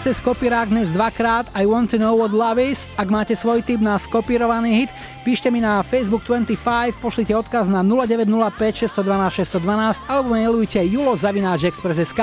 cez 0.02 0.18
kopírák 0.18 0.68
dnes 0.68 0.90
dvakrát 0.90 1.46
I 1.54 1.62
want 1.62 1.94
to 1.94 1.96
know 1.96 2.18
what 2.18 2.34
love 2.34 2.58
is. 2.58 2.90
Ak 2.98 3.06
máte 3.06 3.38
svoj 3.38 3.62
tip 3.62 3.78
na 3.78 3.94
skopírovaný 3.94 4.74
hit, 4.74 4.90
píšte 5.22 5.46
mi 5.46 5.62
na 5.62 5.78
Facebook 5.86 6.26
25, 6.26 6.98
pošlite 6.98 7.30
odkaz 7.30 7.70
na 7.70 7.86
0905 7.86 8.90
612 8.90 9.62
612 9.62 10.02
alebo 10.10 10.34
mailujte 10.34 10.82
julo.express.sk. 10.82 12.20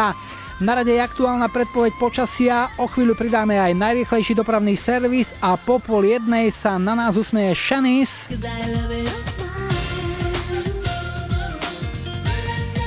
Na 0.59 0.75
rade 0.75 0.91
je 0.91 0.99
aktuálna 0.99 1.47
predpoveď 1.47 1.95
počasia, 1.95 2.67
o 2.75 2.83
chvíľu 2.83 3.15
pridáme 3.15 3.55
aj 3.55 3.71
najrýchlejší 3.71 4.35
dopravný 4.35 4.75
servis 4.75 5.31
a 5.39 5.55
po 5.55 5.79
pol 5.79 6.03
jednej 6.03 6.51
sa 6.51 6.75
na 6.75 6.99
nás 6.99 7.15
usmeje 7.15 7.55
Shanice. 7.55 8.27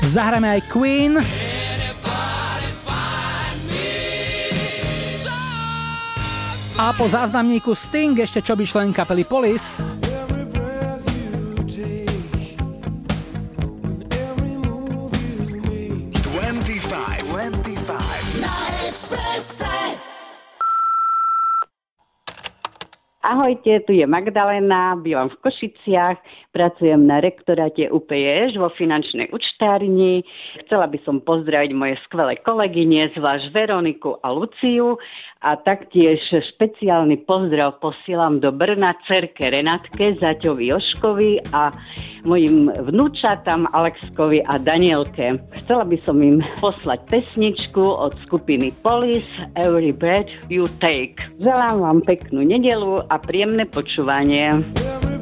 Zahráme 0.05 0.61
aj 0.61 0.61
Queen. 0.68 1.16
A 6.83 6.90
po 6.90 7.07
záznamníku 7.07 7.79
Sting 7.79 8.18
ešte 8.18 8.42
čo 8.42 8.59
by 8.59 8.66
člen 8.66 8.90
kapely 8.90 9.23
Police. 9.23 9.79
Ahojte, 23.23 23.87
tu 23.87 23.95
je 23.95 24.03
Magdalena, 24.03 24.99
bývam 24.99 25.31
v 25.31 25.38
Košiciach, 25.47 26.18
pracujem 26.51 27.07
na 27.07 27.23
rektoráte 27.23 27.87
UPEŠ 27.95 28.59
vo 28.59 28.66
finančnej 28.75 29.31
účtárni. 29.31 30.27
Chcela 30.66 30.90
by 30.90 30.99
som 31.07 31.23
pozdraviť 31.23 31.71
moje 31.71 31.95
skvelé 32.11 32.42
kolegyne, 32.42 33.14
zvlášť 33.14 33.55
Veroniku 33.55 34.18
a 34.27 34.35
Luciu 34.35 34.99
a 35.42 35.59
taktiež 35.59 36.22
špeciálny 36.31 37.26
pozdrav 37.26 37.83
posielam 37.83 38.38
do 38.38 38.55
Brna 38.55 38.94
cerke 39.11 39.50
Renatke, 39.50 40.14
Zaťovi 40.22 40.70
Joškovi 40.70 41.33
a 41.50 41.74
mojim 42.22 42.70
vnúčatám 42.70 43.66
Alexkovi 43.74 44.46
a 44.46 44.62
Danielke. 44.62 45.42
Chcela 45.59 45.83
by 45.83 45.98
som 46.07 46.22
im 46.22 46.38
poslať 46.62 47.02
pesničku 47.11 47.83
od 47.83 48.14
skupiny 48.22 48.70
Police 48.87 49.28
Every 49.59 49.90
Breath 49.90 50.31
You 50.46 50.70
Take. 50.78 51.18
Želám 51.42 51.83
vám 51.83 51.98
peknú 52.07 52.46
nedelu 52.46 53.02
a 53.11 53.18
príjemné 53.18 53.66
počúvanie. 53.66 54.62
Every 54.78 55.21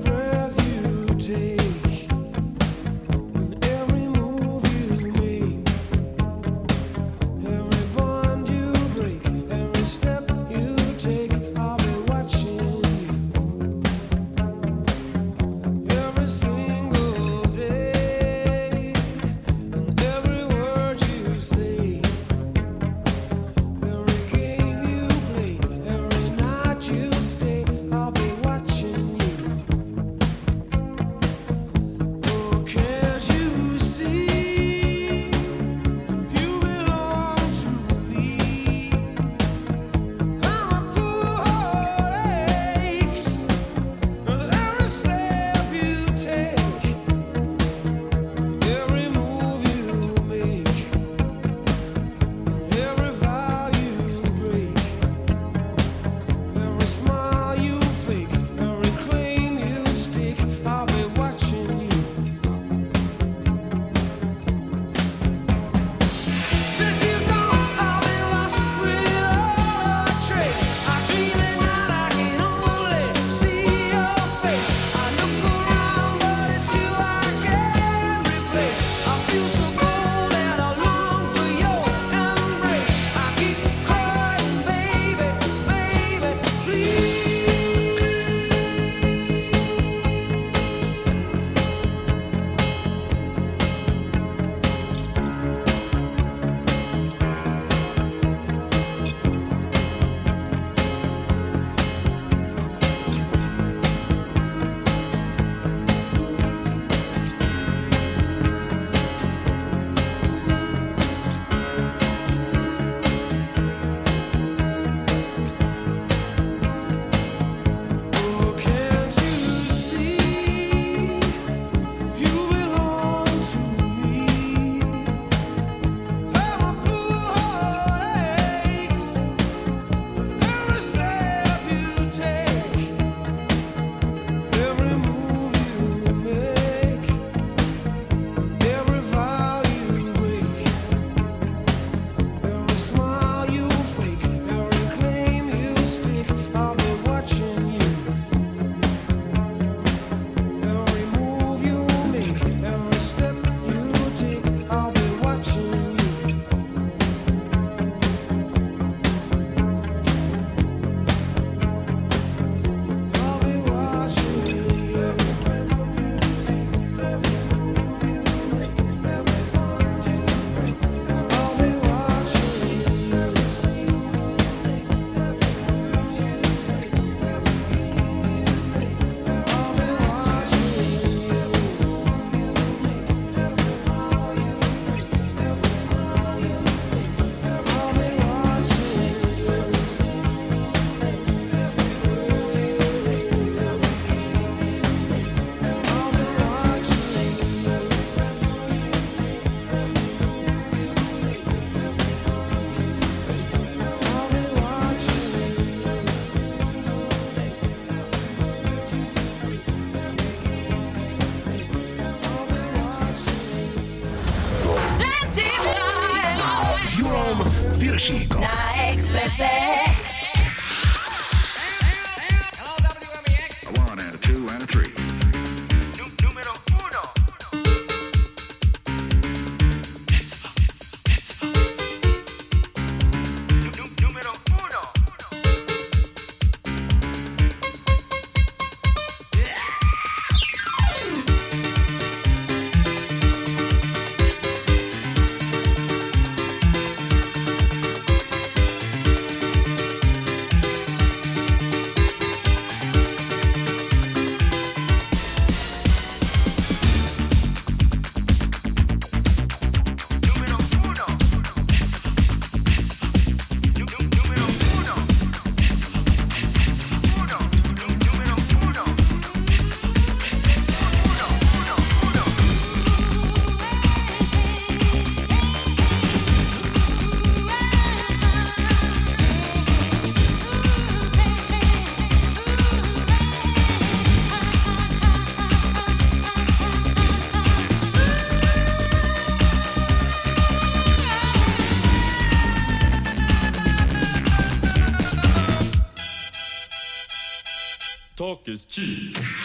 Talk 298.30 298.46
is 298.46 298.64
cheap. 298.64 299.39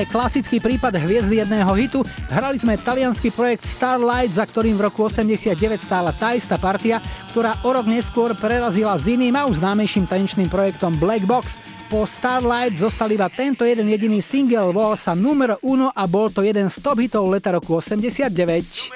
Je 0.00 0.10
klasický 0.10 0.58
prípad 0.60 0.98
hviezdy 1.00 1.40
jedného 1.40 1.72
hitu. 1.76 2.00
Hrali 2.28 2.60
sme 2.60 2.76
talianský 2.80 3.32
projekt 3.32 3.64
Starlight, 3.64 4.34
za 4.34 4.44
ktorým 4.44 4.76
v 4.76 4.88
roku 4.88 5.06
89 5.08 5.56
stála 5.80 6.12
tá 6.12 6.36
istá 6.36 6.60
partia, 6.60 7.00
ktorá 7.32 7.56
o 7.64 7.70
rok 7.72 7.88
neskôr 7.88 8.36
prerazila 8.36 8.96
s 8.96 9.08
iným 9.08 9.36
a 9.36 9.46
už 9.48 9.60
známejším 9.64 10.08
tanečným 10.08 10.48
projektom 10.52 10.96
Black 11.00 11.24
Box. 11.24 11.60
Po 11.86 12.02
Starlight 12.02 12.74
zostal 12.76 13.12
iba 13.14 13.30
tento 13.30 13.62
jeden 13.62 13.86
jediný 13.86 14.18
single, 14.18 14.74
volal 14.74 14.98
sa 14.98 15.14
numero 15.14 15.56
uno 15.62 15.94
a 15.94 16.02
bol 16.10 16.28
to 16.32 16.42
jeden 16.42 16.66
z 16.66 16.82
top 16.82 16.98
hitov 16.98 17.30
leta 17.30 17.54
roku 17.54 17.78
89. 17.78 18.90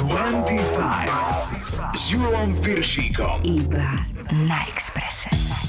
25 0.00 1.30
s 1.94 2.14
Piršíkom. 2.64 3.44
Iba 3.44 4.02
na 4.46 4.64
Exprese. 4.70 5.59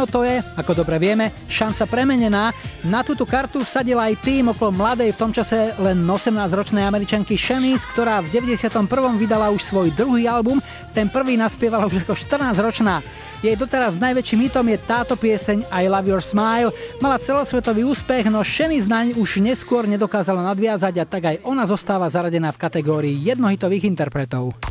Romeo 0.00 0.16
to 0.16 0.24
je, 0.24 0.40
ako 0.56 0.72
dobre 0.80 0.96
vieme, 0.96 1.28
šanca 1.44 1.84
premenená. 1.84 2.56
Na 2.88 3.04
túto 3.04 3.28
kartu 3.28 3.60
vsadila 3.60 4.08
aj 4.08 4.24
tým 4.24 4.48
okolo 4.48 4.72
mladej 4.72 5.12
v 5.12 5.20
tom 5.20 5.28
čase 5.28 5.76
len 5.76 6.00
18-ročnej 6.08 6.88
američanky 6.88 7.36
Shanice, 7.36 7.84
ktorá 7.84 8.24
v 8.24 8.32
91. 8.32 8.88
vydala 9.20 9.52
už 9.52 9.60
svoj 9.60 9.92
druhý 9.92 10.24
album, 10.24 10.56
ten 10.96 11.12
prvý 11.12 11.36
naspievala 11.36 11.84
už 11.84 12.00
ako 12.08 12.16
14-ročná. 12.16 13.04
Jej 13.44 13.60
doteraz 13.60 14.00
najväčším 14.00 14.48
hitom 14.48 14.64
je 14.72 14.80
táto 14.80 15.20
pieseň 15.20 15.68
I 15.68 15.92
Love 15.92 16.08
Your 16.08 16.24
Smile. 16.24 16.72
Mala 17.04 17.20
celosvetový 17.20 17.84
úspech, 17.84 18.32
no 18.32 18.40
Shanice 18.40 18.88
naň 18.88 19.20
už 19.20 19.44
neskôr 19.44 19.84
nedokázala 19.84 20.40
nadviazať 20.48 20.96
a 20.96 21.04
tak 21.04 21.22
aj 21.28 21.36
ona 21.44 21.68
zostáva 21.68 22.08
zaradená 22.08 22.56
v 22.56 22.62
kategórii 22.64 23.20
jednohitových 23.20 23.84
interpretov. 23.84 24.69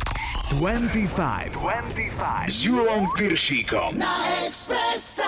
25. 0.50 1.54
25. 1.54 2.50
S 2.50 2.64
Júlom 2.66 3.06
Piršíkom. 3.14 3.94
Na 3.94 4.26
Expresse. 4.42 5.22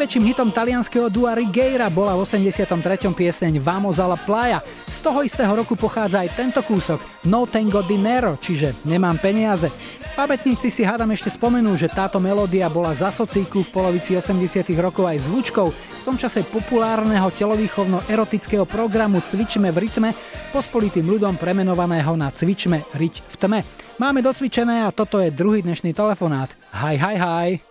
Najväčším 0.00 0.32
hitom 0.32 0.48
talianského 0.48 1.12
dua 1.12 1.36
Righeira 1.36 1.92
bola 1.92 2.16
v 2.16 2.24
83. 2.24 2.72
pieseň 3.12 3.60
Vamos 3.60 4.00
alla 4.00 4.16
playa. 4.16 4.64
Z 4.88 5.04
toho 5.04 5.20
istého 5.20 5.52
roku 5.52 5.76
pochádza 5.76 6.24
aj 6.24 6.40
tento 6.40 6.64
kúsok 6.64 7.04
No 7.28 7.44
tengo 7.44 7.84
dinero, 7.84 8.40
čiže 8.40 8.80
nemám 8.88 9.20
peniaze. 9.20 9.68
Pamätníci 10.16 10.72
si 10.72 10.88
hádam 10.88 11.12
ešte 11.12 11.28
spomenú, 11.28 11.76
že 11.76 11.92
táto 11.92 12.16
melódia 12.16 12.72
bola 12.72 12.96
za 12.96 13.12
socíku 13.12 13.60
v 13.60 13.68
polovici 13.68 14.16
80 14.16 14.72
rokov 14.80 15.04
aj 15.04 15.20
zvučkou, 15.20 15.68
v 15.68 16.02
tom 16.08 16.16
čase 16.16 16.48
populárneho 16.48 17.28
telovýchovno-erotického 17.36 18.64
programu 18.64 19.20
Cvičme 19.20 19.68
v 19.68 19.84
rytme, 19.84 20.16
pospolitým 20.48 21.04
ľudom 21.12 21.36
premenovaného 21.36 22.16
na 22.16 22.32
Cvičme 22.32 22.88
riť 22.96 23.20
v 23.20 23.34
tme. 23.36 23.60
Máme 24.00 24.24
docvičené 24.24 24.80
a 24.80 24.96
toto 24.96 25.20
je 25.20 25.28
druhý 25.28 25.60
dnešný 25.60 25.92
telefonát. 25.92 26.56
Hi, 26.72 26.96
hi, 26.96 27.16
hi. 27.20 27.69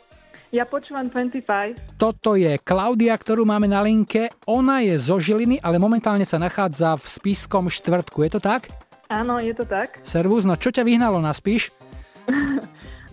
Ja 0.49 0.65
počúvam 0.65 1.05
25. 1.13 2.01
Toto 2.01 2.33
je 2.33 2.57
Klaudia, 2.65 3.13
ktorú 3.13 3.45
máme 3.45 3.69
na 3.69 3.85
linke. 3.85 4.33
Ona 4.49 4.81
je 4.81 4.97
zo 4.97 5.21
Žiliny, 5.21 5.61
ale 5.61 5.77
momentálne 5.77 6.25
sa 6.25 6.41
nachádza 6.41 6.97
v 6.97 7.05
Spiskom 7.05 7.69
štvrtku. 7.69 8.25
Je 8.25 8.31
to 8.33 8.41
tak? 8.41 8.65
Áno, 9.13 9.37
je 9.37 9.53
to 9.53 9.61
tak. 9.69 10.01
Servus, 10.01 10.49
no 10.49 10.57
čo 10.57 10.73
ťa 10.73 10.81
vyhnalo 10.81 11.21
na 11.21 11.37
Spiš? 11.37 11.69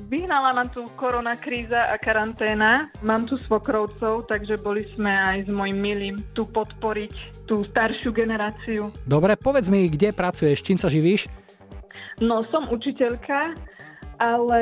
Vyhnala 0.07 0.57
ma 0.57 0.65
tu 0.71 0.87
korona 0.97 1.37
kríza 1.37 1.93
a 1.93 2.01
karanténa. 2.01 2.89
Mám 3.05 3.29
tu 3.29 3.37
svokrovcov, 3.45 4.33
takže 4.33 4.57
boli 4.65 4.89
sme 4.97 5.13
aj 5.13 5.45
s 5.45 5.51
mojim 5.53 5.77
milým 5.77 6.17
tu 6.33 6.49
podporiť 6.49 7.45
tú 7.45 7.69
staršiu 7.69 8.17
generáciu. 8.17 8.89
Dobre, 9.05 9.37
povedz 9.37 9.69
mi, 9.69 9.93
kde 9.93 10.17
pracuješ, 10.17 10.65
čím 10.65 10.81
sa 10.81 10.89
živíš? 10.89 11.29
No, 12.23 12.41
som 12.49 12.65
učiteľka, 12.71 13.53
ale 14.17 14.61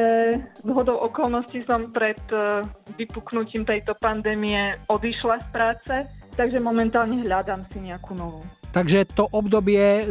z 0.63 0.69
hodou 0.71 0.99
okolností 0.99 1.63
som 1.67 1.91
pred 1.91 2.21
eh, 2.31 2.63
vypuknutím 2.99 3.67
tejto 3.67 3.95
pandémie 3.99 4.79
odišla 4.91 5.43
z 5.43 5.47
práce, 5.51 5.95
takže 6.35 6.59
momentálne 6.59 7.23
hľadám 7.23 7.67
si 7.71 7.79
nejakú 7.83 8.15
novú. 8.19 8.43
Takže 8.75 9.07
to 9.07 9.31
obdobie 9.31 10.03
e, 10.03 10.05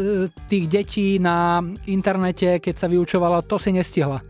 tých 0.47 0.71
detí 0.71 1.19
na 1.19 1.59
internete, 1.83 2.63
keď 2.63 2.75
sa 2.79 2.87
vyučovalo, 2.87 3.43
to 3.43 3.59
si 3.59 3.75
nestihla. 3.75 4.23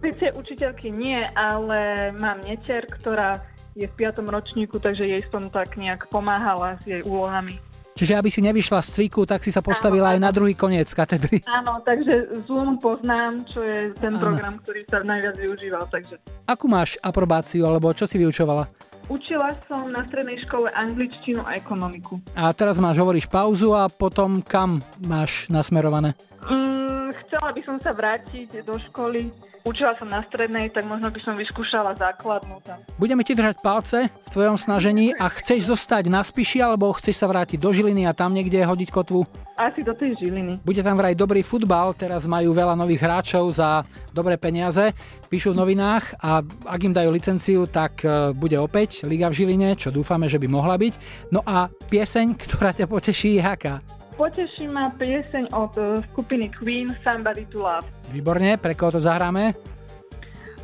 Sice 0.00 0.32
učiteľky 0.32 0.88
nie, 0.88 1.20
ale 1.36 2.08
mám 2.16 2.40
netier, 2.40 2.88
ktorá 2.88 3.44
je 3.76 3.84
v 3.84 3.94
5. 4.00 4.24
ročníku, 4.24 4.80
takže 4.80 5.04
jej 5.04 5.20
som 5.28 5.52
tak 5.52 5.76
nejak 5.76 6.08
pomáhala 6.08 6.80
s 6.80 6.88
jej 6.88 7.04
úlohami. 7.04 7.60
Čiže 7.96 8.12
aby 8.20 8.28
si 8.28 8.44
nevyšla 8.44 8.84
z 8.84 8.88
cviku, 8.92 9.24
tak 9.24 9.40
si 9.40 9.48
sa 9.48 9.64
postavila 9.64 10.12
aj 10.12 10.20
na 10.20 10.28
druhý 10.28 10.52
koniec 10.52 10.92
katedry. 10.92 11.40
Áno, 11.48 11.80
takže 11.80 12.28
Zoom 12.44 12.76
poznám, 12.76 13.48
čo 13.48 13.64
je 13.64 13.96
ten 13.96 14.12
Áno. 14.12 14.20
program, 14.20 14.60
ktorý 14.60 14.84
sa 14.84 15.00
najviac 15.00 15.40
využíval. 15.40 15.88
Takže. 15.88 16.20
Akú 16.44 16.68
máš 16.68 17.00
aprobáciu, 17.00 17.64
alebo 17.64 17.88
čo 17.96 18.04
si 18.04 18.20
vyučovala? 18.20 18.68
Učila 19.08 19.54
som 19.64 19.88
na 19.88 20.04
strednej 20.04 20.42
škole 20.44 20.68
angličtinu 20.76 21.40
a 21.46 21.56
ekonomiku. 21.56 22.20
A 22.36 22.52
teraz 22.52 22.76
máš, 22.76 23.00
hovoríš 23.00 23.30
pauzu 23.30 23.72
a 23.72 23.88
potom 23.88 24.44
kam 24.44 24.84
máš 25.00 25.48
nasmerované? 25.48 26.12
Mm, 26.44 27.14
chcela 27.24 27.54
by 27.54 27.60
som 27.64 27.76
sa 27.80 27.96
vrátiť 27.96 28.66
do 28.66 28.76
školy. 28.90 29.30
Učila 29.66 29.98
som 29.98 30.06
na 30.06 30.22
strednej, 30.22 30.70
tak 30.70 30.86
možno 30.86 31.10
by 31.10 31.18
som 31.26 31.34
vyskúšala 31.34 31.98
základnú 31.98 32.62
tam. 32.62 32.78
Budeme 33.02 33.26
ti 33.26 33.34
držať 33.34 33.58
palce 33.58 34.06
v 34.06 34.28
tvojom 34.30 34.54
snažení 34.54 35.10
a 35.10 35.26
chceš 35.26 35.66
zostať 35.66 36.06
na 36.06 36.22
Spiši, 36.22 36.62
alebo 36.62 36.94
chceš 36.94 37.18
sa 37.18 37.26
vrátiť 37.26 37.58
do 37.58 37.74
Žiliny 37.74 38.06
a 38.06 38.14
tam 38.14 38.30
niekde 38.30 38.62
hodiť 38.62 38.94
kotvu? 38.94 39.26
Asi 39.58 39.82
do 39.82 39.90
tej 39.90 40.14
Žiliny. 40.22 40.62
Bude 40.62 40.86
tam 40.86 40.94
vraj 40.94 41.18
dobrý 41.18 41.42
futbal, 41.42 41.98
teraz 41.98 42.30
majú 42.30 42.54
veľa 42.54 42.78
nových 42.78 43.02
hráčov 43.02 43.58
za 43.58 43.82
dobré 44.14 44.38
peniaze, 44.38 44.94
píšu 45.26 45.50
v 45.50 45.58
novinách 45.58 46.14
a 46.22 46.46
ak 46.46 46.80
im 46.86 46.94
dajú 46.94 47.10
licenciu, 47.10 47.66
tak 47.66 48.06
e, 48.06 48.30
bude 48.38 48.54
opäť 48.62 49.02
Liga 49.02 49.26
v 49.34 49.42
Žiline, 49.42 49.74
čo 49.74 49.90
dúfame, 49.90 50.30
že 50.30 50.38
by 50.38 50.46
mohla 50.46 50.78
byť. 50.78 50.94
No 51.34 51.42
a 51.42 51.66
pieseň, 51.90 52.38
ktorá 52.46 52.70
ťa 52.70 52.86
poteší, 52.86 53.42
je 53.42 53.42
aká? 53.42 53.82
Poteší 54.16 54.72
ma 54.72 54.88
pieseň 54.96 55.52
od 55.52 55.76
eh, 55.76 56.00
skupiny 56.08 56.48
Queen 56.48 56.88
Somebody 57.04 57.44
to 57.52 57.60
Love. 57.60 57.84
Výborne, 58.08 58.56
pre 58.56 58.72
koho 58.72 58.96
to 58.96 59.00
zahráme? 59.04 59.52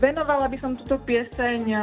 Venovala 0.00 0.48
by 0.48 0.56
som 0.56 0.72
túto 0.72 0.96
pieseň 1.04 1.60
eh, 1.68 1.80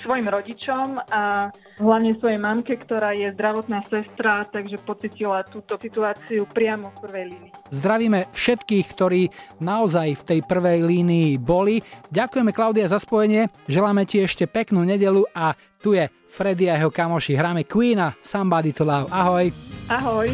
svojim 0.00 0.24
rodičom 0.32 0.96
a 1.12 1.52
hlavne 1.76 2.16
svojej 2.16 2.40
mamke, 2.40 2.72
ktorá 2.72 3.12
je 3.12 3.36
zdravotná 3.36 3.84
sestra, 3.84 4.48
takže 4.48 4.80
pocitila 4.80 5.44
túto 5.44 5.76
situáciu 5.76 6.48
priamo 6.48 6.88
v 6.88 6.96
prvej 7.04 7.24
línii. 7.36 7.52
Zdravíme 7.68 8.32
všetkých, 8.32 8.86
ktorí 8.88 9.28
naozaj 9.60 10.24
v 10.24 10.24
tej 10.24 10.40
prvej 10.48 10.88
línii 10.88 11.36
boli. 11.36 11.84
Ďakujeme 12.08 12.56
Klaudia 12.56 12.88
za 12.88 12.96
spojenie, 12.96 13.52
želáme 13.68 14.08
ti 14.08 14.24
ešte 14.24 14.48
peknú 14.48 14.88
nedelu 14.88 15.28
a 15.36 15.52
tu 15.84 15.92
je 15.92 16.08
Freddy 16.30 16.70
a 16.70 16.74
jeho 16.74 16.90
kamoši. 16.90 17.34
Hráme 17.36 17.64
Queena, 17.64 18.14
Somebody 18.22 18.72
to 18.72 18.84
Love. 18.84 19.10
Ahoj. 19.10 19.52
Ahoj. 19.88 20.30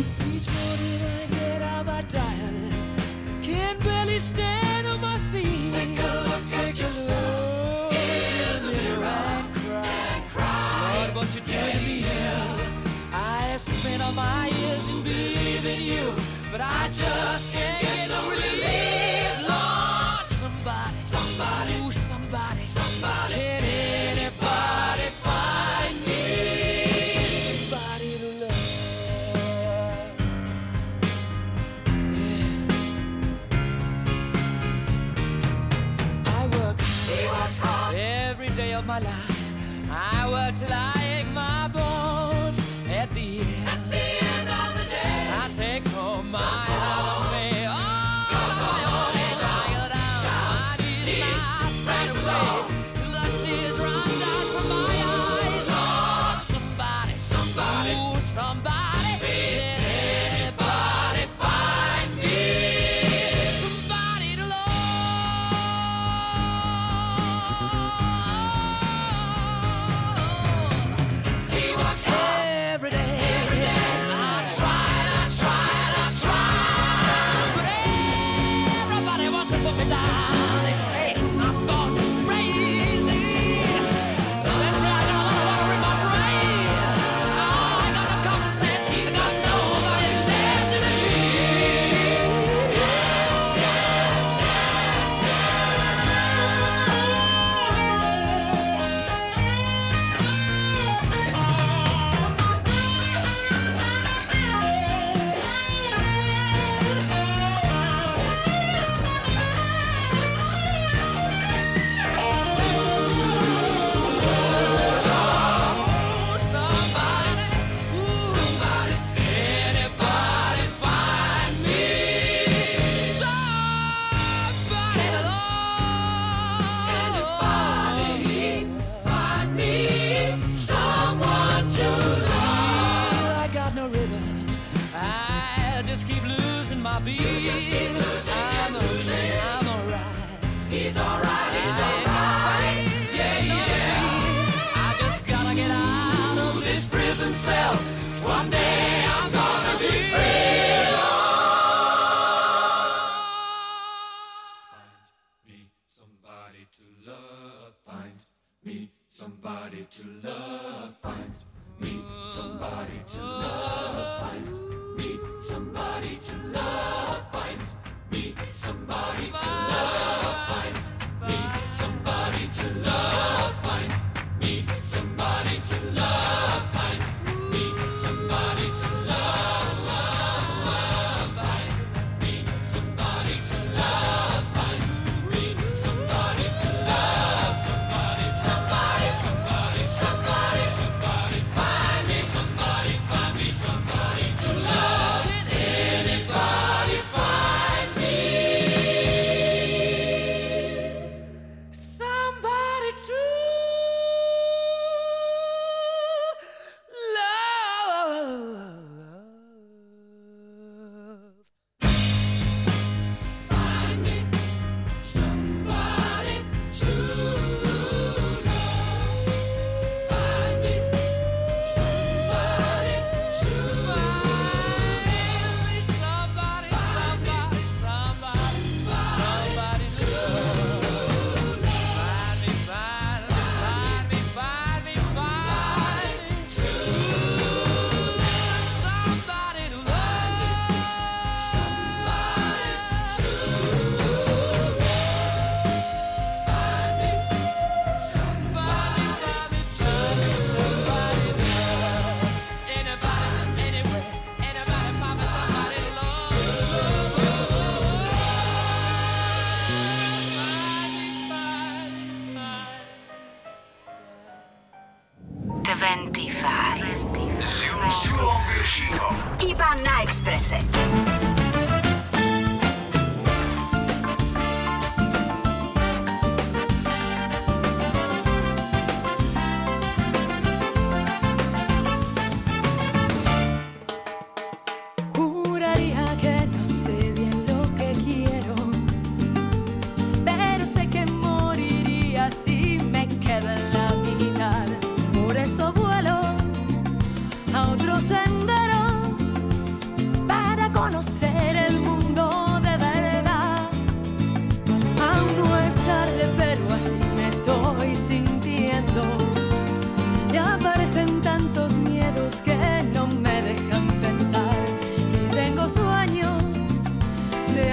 A 13.13 13.59
spent 13.59 14.03
all 14.05 14.13
my 14.13 14.53
years 14.53 14.91
in 14.91 15.03
believing 15.03 15.81
you, 15.81 16.13
but 16.53 16.61
I 16.61 16.89
just 16.93 17.53
can't 17.53 17.81
get 17.81 18.09
no 18.11 18.31
relief. 18.31 18.86
My 38.87 39.01
life. 39.01 39.91
I 39.91 40.29
work 40.31 40.55
till 40.55 40.73
I 40.73 40.96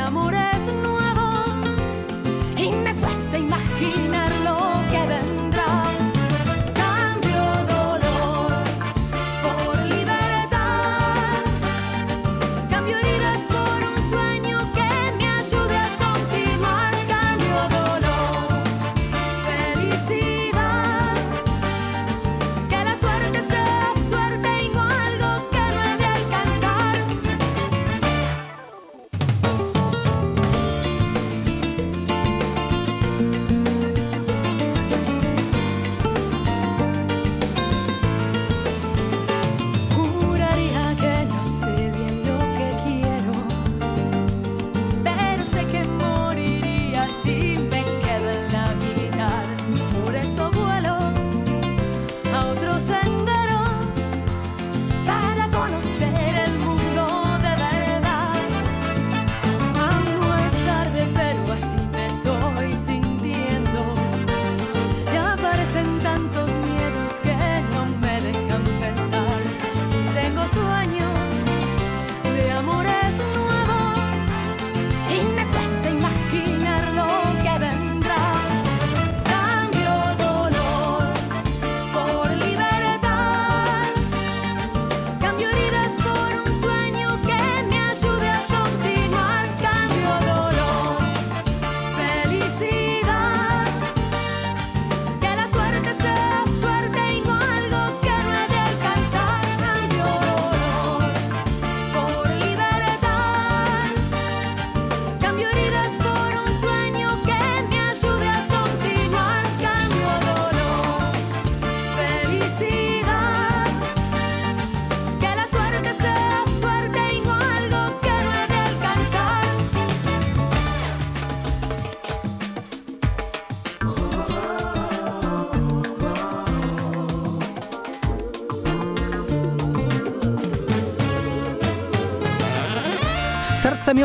enamoré. 0.04 0.43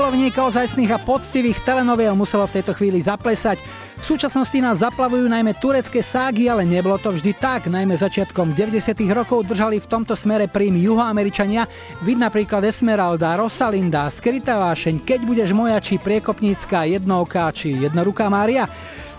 Srdce 0.08 0.16
milovníka 0.16 0.48
ozajstných 0.48 0.92
a 0.96 1.04
poctivých 1.04 1.60
telenoviel 1.68 2.16
muselo 2.16 2.48
v 2.48 2.56
tejto 2.56 2.72
chvíli 2.72 2.96
zaplesať. 2.96 3.60
V 4.00 4.04
súčasnosti 4.08 4.56
nás 4.56 4.80
zaplavujú 4.80 5.28
najmä 5.28 5.52
turecké 5.60 6.00
ságy, 6.00 6.48
ale 6.48 6.64
nebolo 6.64 6.96
to 6.96 7.12
vždy 7.12 7.36
tak. 7.36 7.68
Najmä 7.68 7.92
začiatkom 7.92 8.56
90. 8.56 9.04
rokov 9.12 9.44
držali 9.44 9.76
v 9.76 9.84
tomto 9.84 10.16
smere 10.16 10.48
prím 10.48 10.80
juhoameričania. 10.80 11.68
Vid 12.00 12.24
napríklad 12.24 12.64
Esmeralda, 12.64 13.36
Rosalinda, 13.36 14.08
Skrytá 14.08 14.56
vášeň, 14.56 15.04
Keď 15.04 15.20
budeš 15.28 15.52
moja, 15.52 15.76
či 15.76 16.00
Priekopnícka, 16.00 16.88
Jednooká, 16.88 17.52
či 17.52 17.76
Jednoruká 17.76 18.32
Mária. 18.32 18.64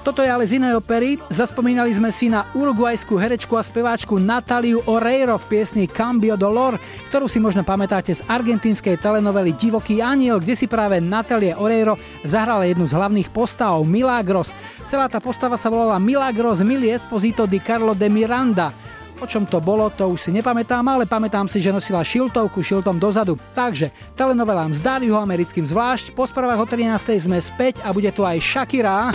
Toto 0.10 0.26
je 0.26 0.34
ale 0.34 0.50
z 0.50 0.58
inej 0.58 0.82
opery. 0.82 1.22
Zaspomínali 1.30 1.94
sme 1.94 2.10
si 2.10 2.34
na 2.34 2.50
uruguajskú 2.58 3.14
herečku 3.22 3.54
a 3.54 3.62
speváčku 3.62 4.18
Nataliu 4.18 4.82
Oreiro 4.90 5.38
v 5.38 5.46
piesni 5.46 5.86
Cambio 5.86 6.34
Dolor, 6.34 6.82
ktorú 7.14 7.30
si 7.30 7.38
možno 7.38 7.62
pamätáte 7.62 8.18
z 8.18 8.26
argentínskej 8.26 8.98
telenovely 8.98 9.54
Divoký 9.54 10.02
aniel, 10.02 10.42
kde 10.42 10.58
si 10.58 10.66
práve 10.66 10.98
Natalie 10.98 11.54
Oreiro 11.54 11.94
zahrala 12.26 12.66
jednu 12.66 12.90
z 12.90 12.98
hlavných 12.98 13.30
postav 13.30 13.78
Milagros. 13.86 14.50
Celá 14.90 15.06
tá 15.06 15.22
postava 15.22 15.62
sa 15.62 15.70
volala 15.70 16.02
Milagros 16.02 16.66
Mili 16.66 16.90
Esposito 16.90 17.46
di 17.46 17.62
Carlo 17.62 17.94
de 17.94 18.10
Miranda. 18.10 18.74
O 19.22 19.30
čom 19.30 19.46
to 19.46 19.62
bolo, 19.62 19.94
to 19.94 20.10
už 20.10 20.26
si 20.26 20.32
nepamätám, 20.34 20.90
ale 20.90 21.06
pamätám 21.06 21.46
si, 21.46 21.62
že 21.62 21.70
nosila 21.70 22.02
šiltovku 22.02 22.66
šiltom 22.66 22.98
dozadu. 22.98 23.38
Takže, 23.54 23.94
telenovelám 24.18 24.74
s 24.74 24.82
Dariu 24.82 25.22
americkým 25.22 25.70
zvlášť, 25.70 26.18
po 26.18 26.26
správach 26.26 26.58
o 26.58 26.66
13. 26.66 27.30
sme 27.30 27.38
späť 27.38 27.86
a 27.86 27.94
bude 27.94 28.10
tu 28.10 28.26
aj 28.26 28.42
Shakira. 28.42 29.14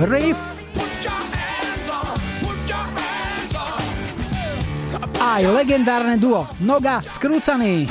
Riff 0.00 0.52
aj 5.22 5.46
legendárne 5.48 6.18
duo 6.18 6.50
Noga 6.58 6.98
skrúcaný. 7.06 7.86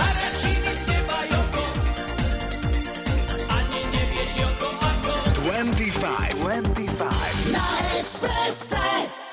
25, 5.42 6.38
25. 6.38 7.56
Na 7.56 7.66
Expresse. 7.98 9.31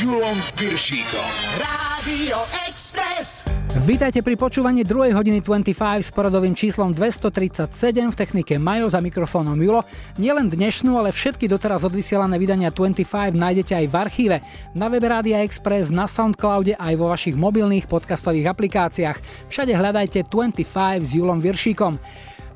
Julom 0.00 0.40
Piršíkom. 0.56 1.28
Rádio 1.60 2.40
Express. 2.72 3.44
Vítajte 3.84 4.24
pri 4.24 4.32
počúvaní 4.32 4.80
2. 4.80 5.12
hodiny 5.12 5.44
25 5.44 5.76
s 6.00 6.08
poradovým 6.08 6.56
číslom 6.56 6.88
237 6.88 7.68
v 8.08 8.16
technike 8.16 8.56
Majo 8.56 8.88
za 8.88 9.04
mikrofónom 9.04 9.60
Julo. 9.60 9.84
Nielen 10.16 10.48
dnešnú, 10.48 10.96
ale 10.96 11.12
všetky 11.12 11.44
doteraz 11.52 11.84
odvysielané 11.84 12.40
vydania 12.40 12.72
25 12.72 13.36
nájdete 13.36 13.76
aj 13.76 13.86
v 13.92 13.94
archíve, 14.00 14.36
na 14.72 14.88
webe 14.88 15.04
Rádia 15.04 15.44
Express, 15.44 15.92
na 15.92 16.08
Soundcloude 16.08 16.80
aj 16.80 16.96
vo 16.96 17.12
vašich 17.12 17.36
mobilných 17.36 17.84
podcastových 17.84 18.56
aplikáciách. 18.56 19.52
Všade 19.52 19.76
hľadajte 19.76 20.24
25 20.32 21.04
s 21.04 21.10
Julom 21.12 21.44
Viršíkom. 21.44 22.00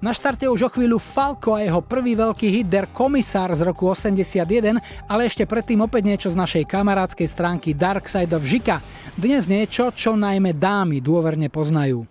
Na 0.05 0.13
štarte 0.13 0.45
už 0.45 0.69
o 0.69 0.71
chvíľu 0.71 1.01
Falko 1.01 1.57
a 1.57 1.65
jeho 1.65 1.81
prvý 1.81 2.13
veľký 2.13 2.45
hit 2.53 2.69
Der 2.69 2.93
Komisár 2.93 3.57
z 3.57 3.65
roku 3.65 3.89
81, 3.89 4.77
ale 5.09 5.25
ešte 5.25 5.49
predtým 5.49 5.81
opäť 5.81 6.05
niečo 6.05 6.29
z 6.29 6.37
našej 6.37 6.69
kamarádskej 6.69 7.25
stránky 7.25 7.73
Dark 7.73 8.05
Side 8.05 8.37
of 8.37 8.45
Žika. 8.45 8.85
Dnes 9.17 9.49
niečo, 9.49 9.97
čo 9.97 10.13
najmä 10.13 10.61
dámy 10.61 11.01
dôverne 11.01 11.49
poznajú. 11.49 12.05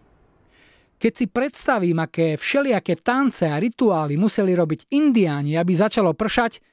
Keď 0.98 1.14
si 1.14 1.30
predstavím, 1.30 2.02
aké 2.02 2.34
všelijaké 2.34 2.98
tance 2.98 3.46
a 3.46 3.62
rituály 3.62 4.18
museli 4.18 4.58
robiť 4.58 4.90
indiáni, 4.90 5.54
aby 5.54 5.78
začalo 5.78 6.18
pršať, 6.18 6.66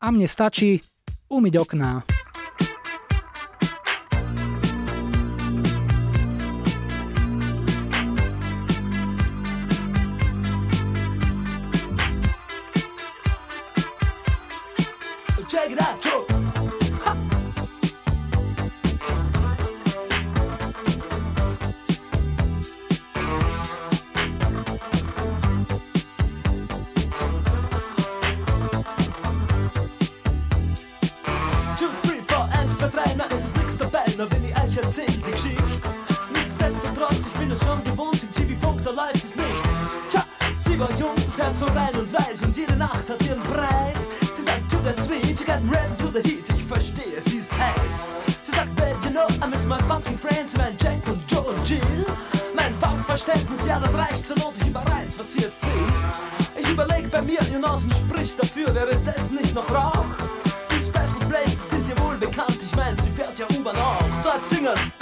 a 0.00 0.08
mne 0.08 0.24
stačí 0.24 0.80
umyť 1.28 1.54
okná. 1.60 2.00
Sie 40.82 40.94
war 40.94 41.00
jung, 41.00 41.16
das 41.16 41.38
Herz 41.38 41.60
so 41.60 41.66
rein 41.66 41.94
und 41.98 42.12
weiß 42.12 42.42
und 42.42 42.56
jede 42.56 42.76
Nacht 42.76 43.08
hat 43.08 43.22
ihren 43.24 43.42
Preis. 43.42 44.10
Sie 44.34 44.42
sagt, 44.42 44.70
to 44.70 44.78
the 44.82 45.00
sweet, 45.00 45.38
you 45.38 45.46
got 45.46 45.60
rap 45.70 45.96
to 45.98 46.06
the 46.06 46.22
heat, 46.28 46.44
ich 46.56 46.64
verstehe, 46.64 47.20
sie 47.24 47.38
ist 47.38 47.52
heiß. 47.52 48.08
Sie 48.42 48.52
sagt, 48.52 48.74
babe, 48.76 48.96
you 49.04 49.10
know, 49.10 49.26
I 49.44 49.48
miss 49.48 49.66
my 49.66 49.78
funky 49.88 50.16
friends, 50.16 50.56
mein 50.56 50.76
Jack 50.80 51.06
und 51.08 51.20
Joe 51.30 51.42
und 51.42 51.68
Jill. 51.68 52.06
Mein 52.54 52.72
Funkverständnis, 52.74 53.66
ja, 53.66 53.78
das 53.78 53.94
reicht 53.94 54.26
zur 54.26 54.36
Not, 54.38 54.54
ich 54.60 54.68
überreiß, 54.68 55.18
was 55.18 55.32
sie 55.32 55.40
jetzt 55.40 55.62
will. 55.62 55.86
Ich 56.56 56.68
überleg 56.68 57.10
bei 57.10 57.22
mir, 57.22 57.38
ihr 57.52 57.58
Nasen 57.58 57.90
spricht 57.92 58.42
dafür, 58.42 58.74
wäre 58.74 58.96
das 59.04 59.30
nicht 59.30 59.54
noch 59.54 59.68
Rauch? 59.70 60.04
Die 60.70 60.80
Special 60.80 61.28
Places 61.28 61.70
sind 61.70 61.86
dir 61.86 61.98
wohl 62.00 62.16
bekannt, 62.16 62.58
ich 62.62 62.74
mein, 62.76 62.96
sie 62.96 63.10
fährt 63.10 63.38
ja 63.38 63.46
U-Bahn 63.56 63.76
auch. 63.76 64.02
Dort 64.24 64.44
singen's. 64.44 65.01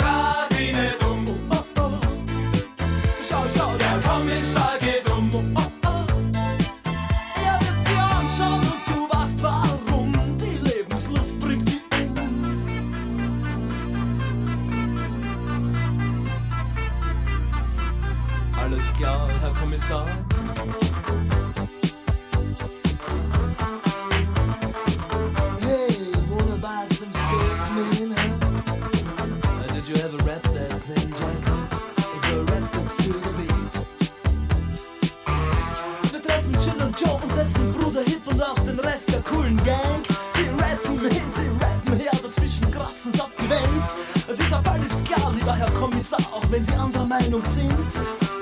Coolen 39.50 39.64
Gang. 39.64 40.02
Sie 40.30 40.48
rappen 40.62 41.00
hin, 41.00 41.22
sie 41.28 41.48
rappen 41.64 41.98
her, 41.98 42.10
dazwischen 42.22 42.70
kratzen's 42.70 43.20
abgewendet. 43.20 43.90
Dieser 44.38 44.62
Fall 44.62 44.80
ist 44.80 45.04
klar, 45.04 45.32
lieber 45.34 45.54
Herr 45.54 45.70
Kommissar, 45.72 46.20
auch 46.32 46.44
wenn 46.50 46.62
Sie 46.62 46.72
anderer 46.72 47.06
Meinung 47.06 47.44
sind. 47.44 47.70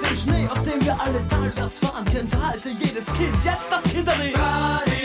Den 0.03 0.17
Schnee, 0.17 0.49
auf 0.49 0.63
dem 0.63 0.85
wir 0.85 1.01
alle 1.01 1.27
talwärts 1.29 1.79
fahren, 1.79 2.05
kennt 2.05 2.35
heute 2.35 2.71
jedes 2.71 3.07
Kind. 3.13 3.45
Jetzt 3.45 3.71
das 3.71 3.85
Kinderlied. 3.85 4.35
Oh, 4.37 4.98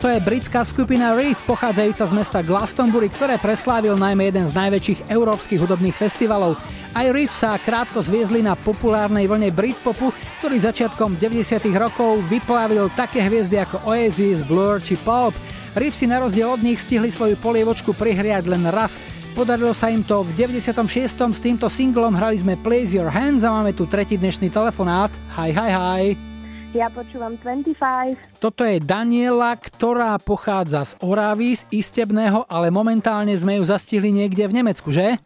Toto 0.00 0.16
je 0.16 0.28
britská 0.32 0.64
skupina 0.64 1.12
Reef, 1.12 1.44
pochádzajúca 1.44 2.08
z 2.08 2.12
mesta 2.16 2.40
Glastonbury, 2.40 3.12
ktoré 3.12 3.36
preslávil 3.36 4.00
najmä 4.00 4.32
jeden 4.32 4.48
z 4.48 4.56
najväčších 4.56 5.12
európskych 5.12 5.60
hudobných 5.60 5.92
festivalov. 5.92 6.56
Aj 6.96 7.04
Reef 7.12 7.28
sa 7.28 7.60
krátko 7.60 8.00
zviezli 8.00 8.40
na 8.40 8.56
populárnej 8.56 9.28
vlne 9.28 9.52
Britpopu, 9.52 10.08
ktorý 10.40 10.56
začiatkom 10.56 11.20
90. 11.20 11.44
rokov 11.76 12.24
vyplávil 12.32 12.88
také 12.96 13.20
hviezdy 13.20 13.60
ako 13.60 13.92
Oasis, 13.92 14.40
Blur 14.40 14.80
či 14.80 14.96
Pop. 14.96 15.36
Reef 15.76 15.92
si 15.92 16.08
na 16.08 16.24
rozdiel 16.24 16.48
od 16.48 16.64
nich 16.64 16.80
stihli 16.80 17.12
svoju 17.12 17.36
polievočku 17.36 17.92
prihriať 17.92 18.48
len 18.48 18.72
raz. 18.72 18.96
Podarilo 19.36 19.76
sa 19.76 19.92
im 19.92 20.00
to 20.00 20.24
v 20.24 20.32
96. 20.48 21.12
s 21.12 21.40
týmto 21.44 21.68
singlom 21.68 22.16
hrali 22.16 22.40
sme 22.40 22.56
Place 22.56 22.96
Your 22.96 23.12
Hands 23.12 23.44
a 23.44 23.52
máme 23.52 23.76
tu 23.76 23.84
tretí 23.84 24.16
dnešný 24.16 24.48
telefonát. 24.48 25.12
Hi, 25.36 25.52
hi, 25.52 25.68
hi. 25.68 26.29
Ja 26.70 26.86
počúvam 26.86 27.34
25. 27.34 28.38
Toto 28.38 28.62
je 28.62 28.78
Daniela, 28.78 29.58
ktorá 29.58 30.14
pochádza 30.22 30.86
z 30.86 30.92
Oravy, 31.02 31.58
z 31.58 31.66
Istebného, 31.66 32.46
ale 32.46 32.70
momentálne 32.70 33.34
sme 33.34 33.58
ju 33.58 33.66
zastihli 33.66 34.14
niekde 34.14 34.46
v 34.46 34.62
Nemecku, 34.62 34.94
že? 34.94 35.18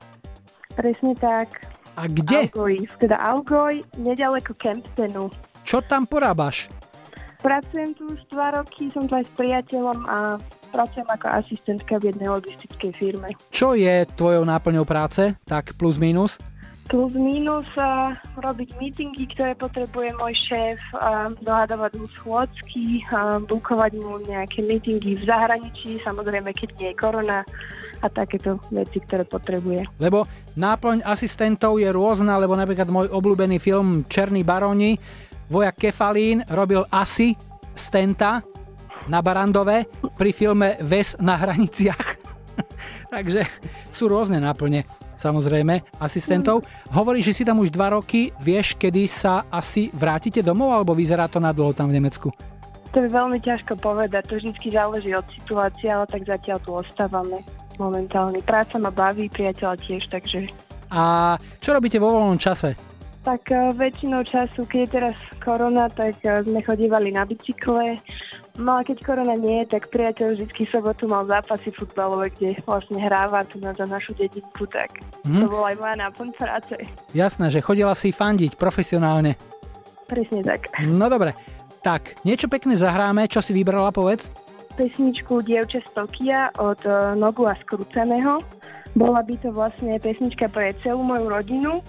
Presne 0.72 1.12
tak. 1.12 1.68
A 2.00 2.08
kde? 2.08 2.48
Algoj, 2.48 2.88
teda 2.96 3.20
Algoj, 3.20 3.76
nedaleko 4.00 4.56
Kemptenu. 4.56 5.28
Čo 5.68 5.84
tam 5.84 6.08
porábaš? 6.08 6.72
Pracujem 7.44 7.92
tu 7.92 8.08
už 8.08 8.24
dva 8.32 8.56
roky, 8.56 8.88
som 8.88 9.04
tu 9.04 9.12
aj 9.12 9.28
s 9.28 9.32
priateľom 9.36 10.00
a 10.08 10.40
pracujem 10.72 11.04
ako 11.12 11.28
asistentka 11.28 12.00
v 12.00 12.08
jednej 12.08 12.32
logistickej 12.32 12.92
firme. 12.96 13.36
Čo 13.52 13.76
je 13.76 14.08
tvojou 14.16 14.48
náplňou 14.48 14.88
práce? 14.88 15.36
Tak 15.44 15.76
plus 15.76 16.00
minus? 16.00 16.40
Plus 16.84 17.16
minus 17.16 17.64
a 17.80 18.12
robiť 18.36 18.76
meetingy, 18.76 19.24
ktoré 19.32 19.56
potrebuje 19.56 20.12
môj 20.20 20.36
šéf, 20.36 20.78
a 21.00 21.32
dohadovať 21.40 21.96
mu 21.96 22.06
schôdzky, 22.12 23.00
a 23.08 23.40
bukovať 23.40 23.92
mu 24.04 24.20
nejaké 24.20 24.60
meetingy 24.60 25.16
v 25.16 25.24
zahraničí, 25.24 25.96
samozrejme 26.04 26.52
keď 26.52 26.68
nie 26.76 26.88
je 26.92 27.00
korona 27.00 27.40
a 28.04 28.06
takéto 28.12 28.60
veci, 28.68 29.00
ktoré 29.00 29.24
potrebuje. 29.24 29.88
Lebo 29.96 30.28
náplň 30.60 31.08
asistentov 31.08 31.80
je 31.80 31.88
rôzna, 31.88 32.36
lebo 32.36 32.52
napríklad 32.52 32.92
môj 32.92 33.08
obľúbený 33.08 33.56
film 33.56 34.04
Černý 34.04 34.44
baróni, 34.44 35.00
vojak 35.48 35.88
Kefalín 35.88 36.44
robil 36.52 36.84
asi 36.92 37.32
stenta 37.72 38.44
na 39.08 39.24
Barandove 39.24 39.88
pri 40.20 40.30
filme 40.36 40.76
Ves 40.84 41.16
na 41.16 41.40
hraniciach. 41.40 42.20
Takže 43.14 43.44
sú 43.88 44.08
rôzne 44.08 44.36
náplne 44.36 44.84
samozrejme, 45.24 45.80
asistentov. 45.96 46.60
Hovoríš, 46.92 47.32
že 47.32 47.36
si 47.40 47.42
tam 47.48 47.64
už 47.64 47.72
dva 47.72 47.96
roky, 47.96 48.28
vieš, 48.36 48.76
kedy 48.76 49.08
sa 49.08 49.48
asi 49.48 49.88
vrátite 49.96 50.44
domov, 50.44 50.76
alebo 50.76 50.92
vyzerá 50.92 51.24
to 51.24 51.40
na 51.40 51.56
dlho 51.56 51.72
tam 51.72 51.88
v 51.88 51.96
Nemecku? 51.96 52.28
To 52.92 53.02
je 53.02 53.10
veľmi 53.10 53.40
ťažko 53.40 53.80
povedať, 53.80 54.22
to 54.28 54.38
vždy 54.38 54.68
záleží 54.70 55.10
od 55.16 55.26
situácie, 55.32 55.90
ale 55.90 56.06
tak 56.06 56.22
zatiaľ 56.28 56.58
tu 56.62 56.70
ostávame 56.78 57.42
momentálne. 57.80 58.38
Práca 58.44 58.78
ma 58.78 58.94
baví, 58.94 59.26
priateľa 59.32 59.74
tiež, 59.82 60.06
takže... 60.12 60.46
A 60.94 61.34
čo 61.58 61.74
robíte 61.74 61.98
vo 61.98 62.14
voľnom 62.14 62.38
čase? 62.38 62.93
Tak 63.24 63.48
uh, 63.48 63.72
väčšinou 63.72 64.20
času, 64.20 64.68
keď 64.68 64.78
je 64.78 64.88
teraz 64.92 65.16
korona, 65.40 65.88
tak 65.88 66.20
uh, 66.22 66.44
sme 66.44 66.60
chodívali 66.60 67.08
na 67.08 67.24
bicykle. 67.24 67.96
No 68.54 68.78
a 68.78 68.86
keď 68.86 69.00
korona 69.02 69.34
nie 69.34 69.64
je, 69.64 69.74
tak 69.74 69.90
priateľ 69.90 70.38
vždy 70.38 70.62
sobotu 70.68 71.08
mal 71.10 71.26
zápasy 71.26 71.72
futbalové, 71.74 72.30
kde 72.30 72.54
vlastne 72.62 73.00
hráva 73.02 73.42
tu 73.48 73.58
na 73.58 73.74
za 73.74 73.82
našu 73.82 74.14
dedinku, 74.14 74.68
tak 74.68 75.00
Mhm. 75.24 75.40
to 75.40 75.46
bola 75.48 75.72
aj 75.72 75.76
moja 75.80 75.96
náplň 75.98 76.28
práce. 76.36 76.74
Jasné, 77.16 77.48
že 77.48 77.64
chodila 77.64 77.96
si 77.96 78.12
fandiť 78.12 78.60
profesionálne. 78.60 79.34
Presne 80.04 80.44
tak. 80.44 80.68
No 80.84 81.08
dobre, 81.08 81.32
Tak, 81.80 82.24
niečo 82.24 82.48
pekné 82.48 82.80
zahráme, 82.80 83.28
čo 83.28 83.44
si 83.44 83.52
vybrala, 83.52 83.92
povedz? 83.92 84.32
Pesničku 84.72 85.44
Dievče 85.44 85.84
z 85.84 85.90
Tokia 85.92 86.48
od 86.56 86.80
uh, 86.88 87.12
Nogu 87.12 87.44
a 87.44 87.52
Skrúceného. 87.60 88.40
Bola 88.96 89.20
by 89.20 89.36
to 89.44 89.52
vlastne 89.52 89.92
pesnička 90.00 90.48
pre 90.48 90.72
celú 90.80 91.04
moju 91.04 91.28
rodinu 91.28 91.84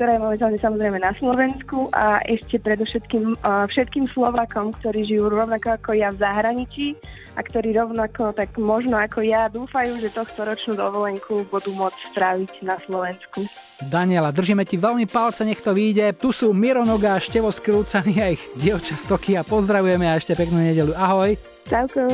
ktorá 0.00 0.16
je 0.16 0.24
momentálne 0.24 0.56
samozrejme 0.56 0.96
na 0.96 1.12
Slovensku 1.20 1.92
a 1.92 2.24
ešte 2.24 2.56
predovšetkým 2.56 3.36
uh, 3.44 3.68
všetkým 3.68 4.08
Slovakom, 4.08 4.72
ktorí 4.80 5.04
žijú 5.04 5.28
rovnako 5.28 5.76
ako 5.76 5.92
ja 5.92 6.08
v 6.08 6.24
zahraničí 6.24 6.96
a 7.36 7.44
ktorí 7.44 7.76
rovnako 7.76 8.32
tak 8.32 8.56
možno 8.56 8.96
ako 8.96 9.20
ja 9.20 9.52
dúfajú, 9.52 10.00
že 10.00 10.08
tohto 10.08 10.48
ročnú 10.48 10.72
dovolenku 10.72 11.44
budú 11.52 11.76
môcť 11.76 12.00
stráviť 12.16 12.64
na 12.64 12.80
Slovensku. 12.88 13.44
Daniela, 13.84 14.32
držíme 14.32 14.64
ti 14.64 14.80
veľmi 14.80 15.04
palce, 15.04 15.44
nech 15.44 15.60
to 15.60 15.76
vyjde. 15.76 16.16
Tu 16.16 16.32
sú 16.32 16.56
Miro 16.56 16.80
Noga, 16.88 17.20
Števo 17.20 17.52
Skrúcaný 17.52 18.14
a 18.24 18.32
ich 18.32 18.40
dievča 18.56 18.96
Stoky 18.96 19.36
a 19.36 19.44
pozdravujeme 19.44 20.08
a 20.08 20.16
ešte 20.16 20.32
peknú 20.32 20.64
nedelu. 20.64 20.96
Ahoj. 20.96 21.36
Čauko. 21.68 22.08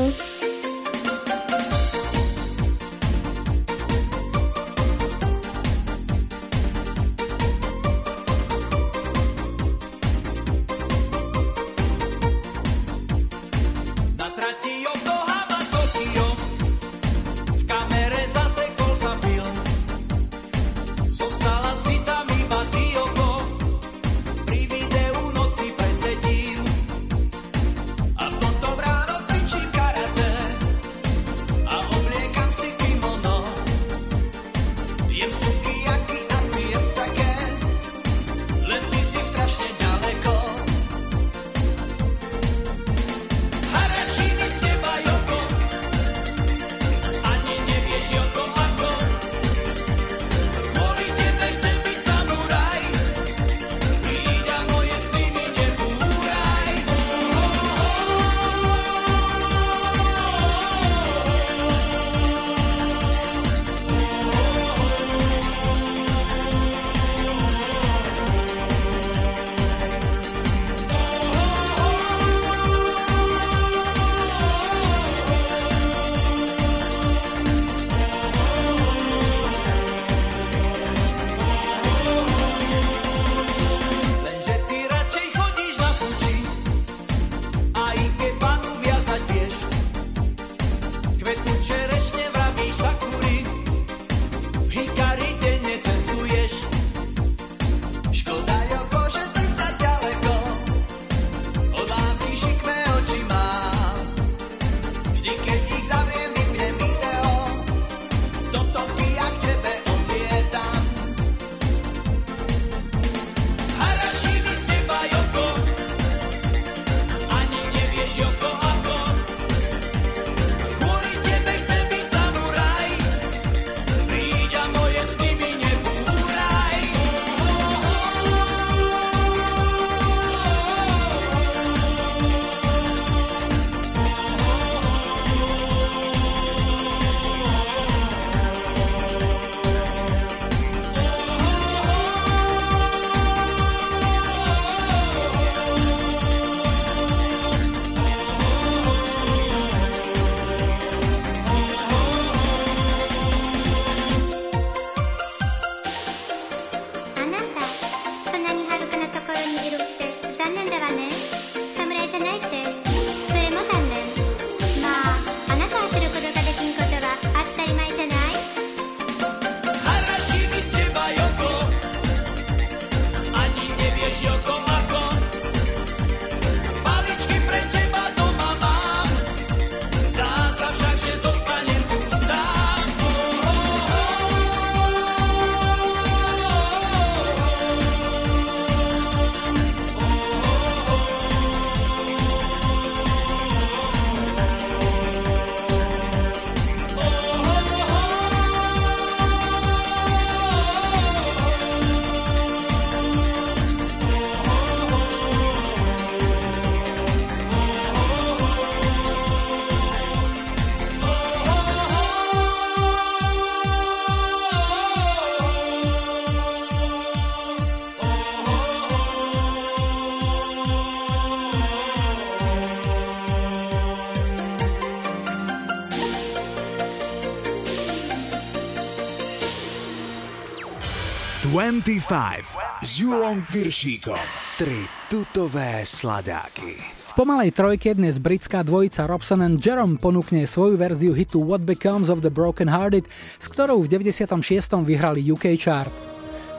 S 232.83 232.99
Julom 232.99 233.47
Piršíkom. 233.47 234.19
Tri 234.59 234.91
tutové 235.07 235.87
sladáky. 235.87 236.75
V 236.83 237.13
pomalej 237.15 237.55
trojke 237.55 237.95
dnes 237.95 238.19
britská 238.19 238.67
dvojica 238.67 239.07
Robson 239.07 239.39
and 239.47 239.63
Jerome 239.63 239.95
ponúkne 239.95 240.51
svoju 240.51 240.75
verziu 240.75 241.15
hitu 241.15 241.47
What 241.47 241.63
Becomes 241.63 242.11
of 242.11 242.27
the 242.27 242.33
Broken 242.35 242.67
Hearted, 242.67 243.07
s 243.39 243.47
ktorou 243.47 243.87
v 243.87 244.03
96. 244.03 244.35
vyhrali 244.83 245.31
UK 245.31 245.55
chart. 245.55 245.95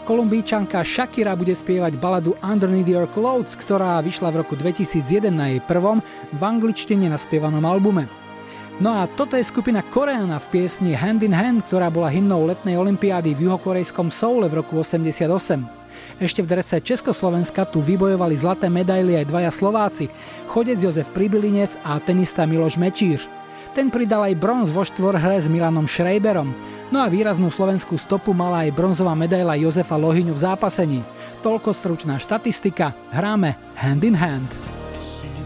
Kolumbíčanka 0.08 0.80
Shakira 0.88 1.36
bude 1.36 1.52
spievať 1.52 2.00
baladu 2.00 2.40
Underneath 2.40 2.88
Your 2.88 3.12
Clothes, 3.12 3.60
ktorá 3.60 4.00
vyšla 4.00 4.32
v 4.32 4.48
roku 4.48 4.56
2001 4.56 5.28
na 5.28 5.52
jej 5.52 5.60
prvom 5.68 6.00
v 6.32 6.40
angličtine 6.40 7.12
naspievanom 7.12 7.68
albume. 7.68 8.27
No 8.78 8.94
a 8.94 9.10
toto 9.10 9.34
je 9.34 9.42
skupina 9.42 9.82
Koreana 9.82 10.38
v 10.38 10.54
piesni 10.54 10.94
Hand 10.94 11.26
in 11.26 11.34
Hand, 11.34 11.66
ktorá 11.66 11.90
bola 11.90 12.14
hymnou 12.14 12.46
letnej 12.46 12.78
olympiády 12.78 13.34
v 13.34 13.50
juhokorejskom 13.50 14.14
Soule 14.14 14.46
v 14.46 14.62
roku 14.62 14.78
88. 14.78 15.26
Ešte 16.22 16.46
v 16.46 16.48
drese 16.54 16.78
Československa 16.86 17.66
tu 17.66 17.82
vybojovali 17.82 18.38
zlaté 18.38 18.70
medaily 18.70 19.18
aj 19.18 19.26
dvaja 19.34 19.50
Slováci, 19.50 20.06
chodec 20.54 20.78
Jozef 20.78 21.10
Pribilinec 21.10 21.74
a 21.82 21.98
tenista 21.98 22.46
Miloš 22.46 22.78
Mečíř. 22.78 23.26
Ten 23.74 23.90
pridal 23.90 24.30
aj 24.30 24.38
bronz 24.38 24.70
vo 24.70 24.86
štvorhre 24.86 25.42
s 25.42 25.50
Milanom 25.50 25.90
Šrejberom. 25.90 26.54
No 26.94 27.02
a 27.02 27.10
výraznú 27.10 27.50
slovenskú 27.50 27.98
stopu 27.98 28.30
mala 28.30 28.70
aj 28.70 28.78
bronzová 28.78 29.18
medaila 29.18 29.58
Jozefa 29.58 29.98
Lohyňu 29.98 30.38
v 30.38 30.44
zápasení. 30.54 31.00
Toľko 31.42 31.74
stručná 31.74 32.22
štatistika. 32.22 32.94
Hráme 33.10 33.58
hand 33.74 34.06
in 34.06 34.14
hand. 34.14 34.50
See 35.02 35.37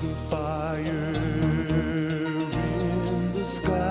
sky. 3.52 3.91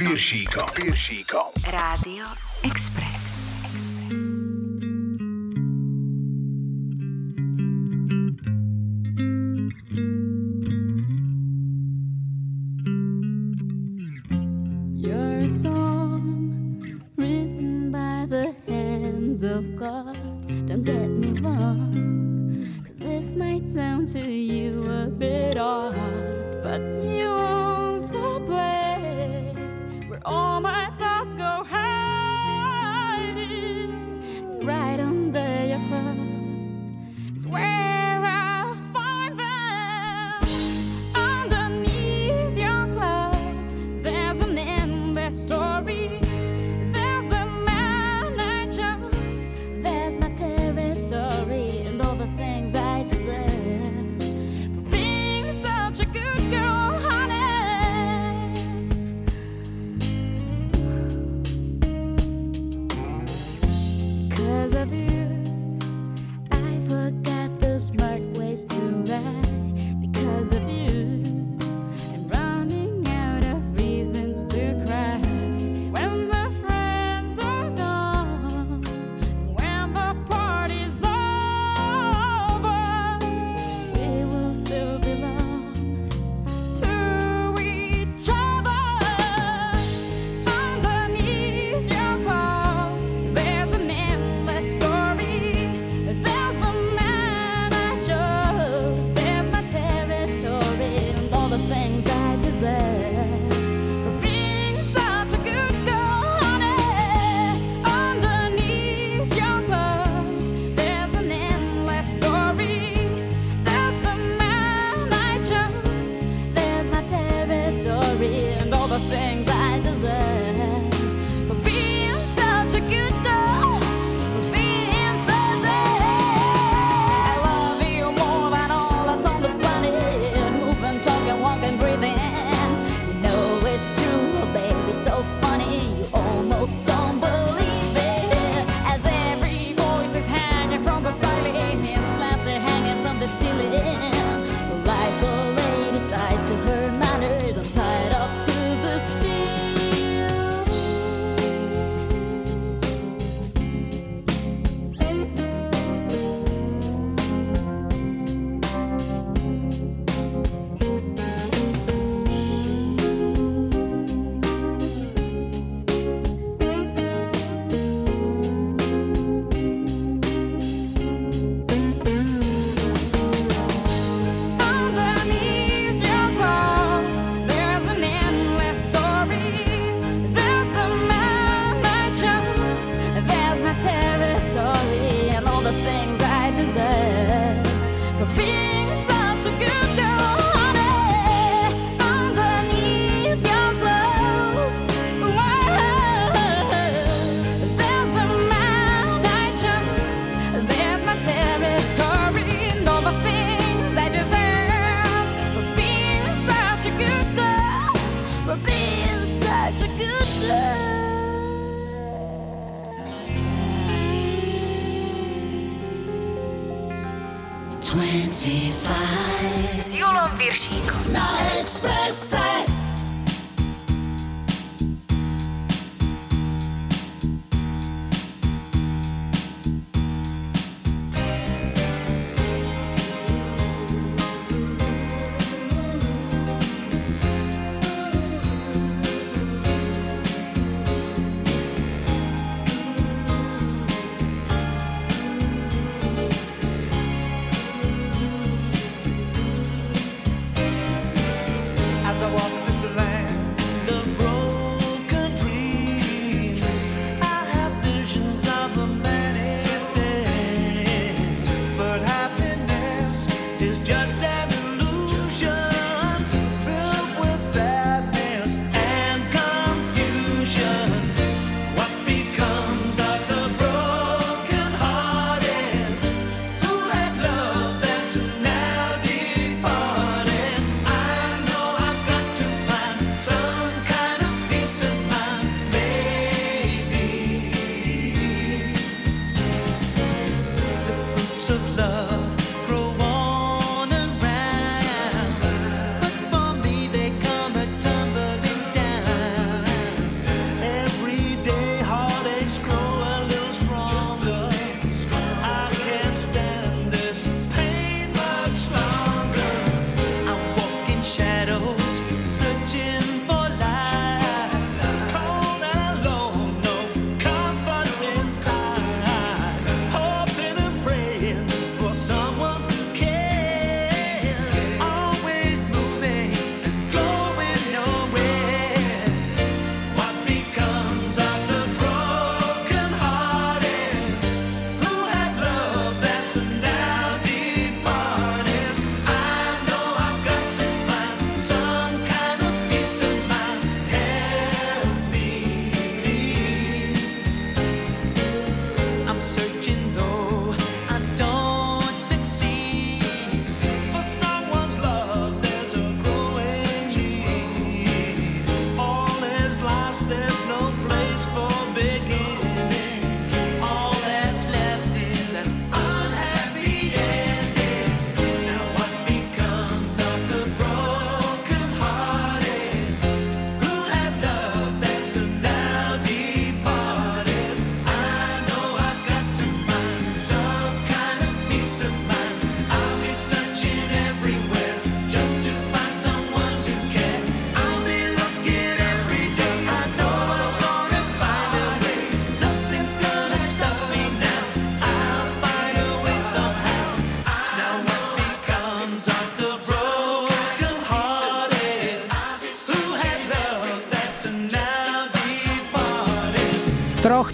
Birschiga. 0.00 0.64
Birschiga. 0.74 1.29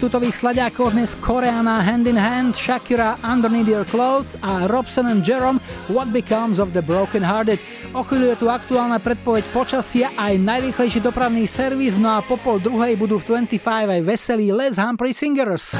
tutových 0.06 0.38
sladiákov 0.38 0.94
dnes 0.94 1.18
Koreana 1.18 1.82
Hand 1.82 2.06
in 2.06 2.14
Hand, 2.14 2.54
Shakira 2.54 3.18
Underneath 3.26 3.66
Your 3.66 3.82
Clothes 3.82 4.38
a 4.38 4.70
Robson 4.70 5.10
and 5.10 5.26
Jerome 5.26 5.58
What 5.90 6.14
Becomes 6.14 6.62
of 6.62 6.70
the 6.70 6.78
Broken 6.78 7.26
Hearted. 7.26 7.58
O 7.90 8.06
chvíľu 8.06 8.30
je 8.30 8.36
tu 8.38 8.46
aktuálna 8.46 9.02
predpoveď 9.02 9.42
počasia 9.50 10.14
aj 10.14 10.38
najrýchlejší 10.38 11.02
dopravný 11.02 11.50
servis, 11.50 11.98
no 11.98 12.14
a 12.14 12.22
po 12.22 12.38
pol 12.38 12.62
druhej 12.62 12.94
budú 12.94 13.18
v 13.18 13.42
25 13.50 13.58
aj 13.98 14.00
veselí 14.06 14.54
Les 14.54 14.78
Humphrey 14.78 15.10
Singers. 15.10 15.74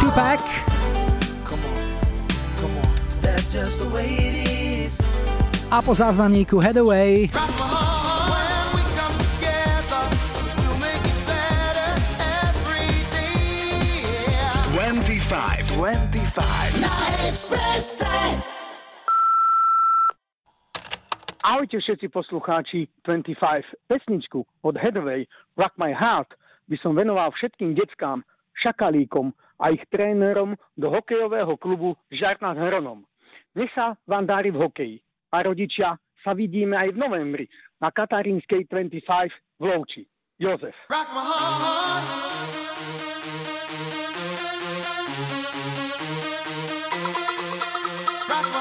Tupac. 0.00 0.40
A 5.68 5.76
po 5.84 5.92
záznamníku 5.92 6.56
Headaway. 6.56 7.28
lese. 17.70 18.06
Ahojte 21.40 21.80
všetci 21.80 22.06
poslucháči 22.12 22.78
25. 23.06 23.64
Pesničku 23.88 24.44
od 24.62 24.74
Hathaway 24.76 25.24
Rock 25.56 25.74
My 25.80 25.94
Heart 25.94 26.36
by 26.68 26.76
som 26.82 26.92
venoval 26.92 27.32
všetkým 27.32 27.72
deckám, 27.74 28.22
šakalíkom 28.60 29.32
a 29.62 29.72
ich 29.72 29.82
trénerom 29.88 30.54
do 30.76 30.92
hokejového 30.92 31.56
klubu 31.56 31.96
Žar 32.12 32.38
nad 32.44 32.60
Hronom. 32.60 33.06
Nech 33.56 33.72
sa 33.72 33.96
vám 34.04 34.28
dári 34.28 34.52
v 34.52 34.60
hokeji 34.60 34.96
a 35.32 35.42
rodičia 35.42 35.96
sa 36.20 36.36
vidíme 36.36 36.76
aj 36.76 36.92
v 36.92 37.00
novembri 37.00 37.46
na 37.80 37.88
Katarínskej 37.88 38.68
25 38.68 39.32
v 39.58 39.62
Louči. 39.64 40.02
Jozef. 40.40 40.76
Rock 40.88 41.08
my 41.12 41.20
heart. 41.20 42.29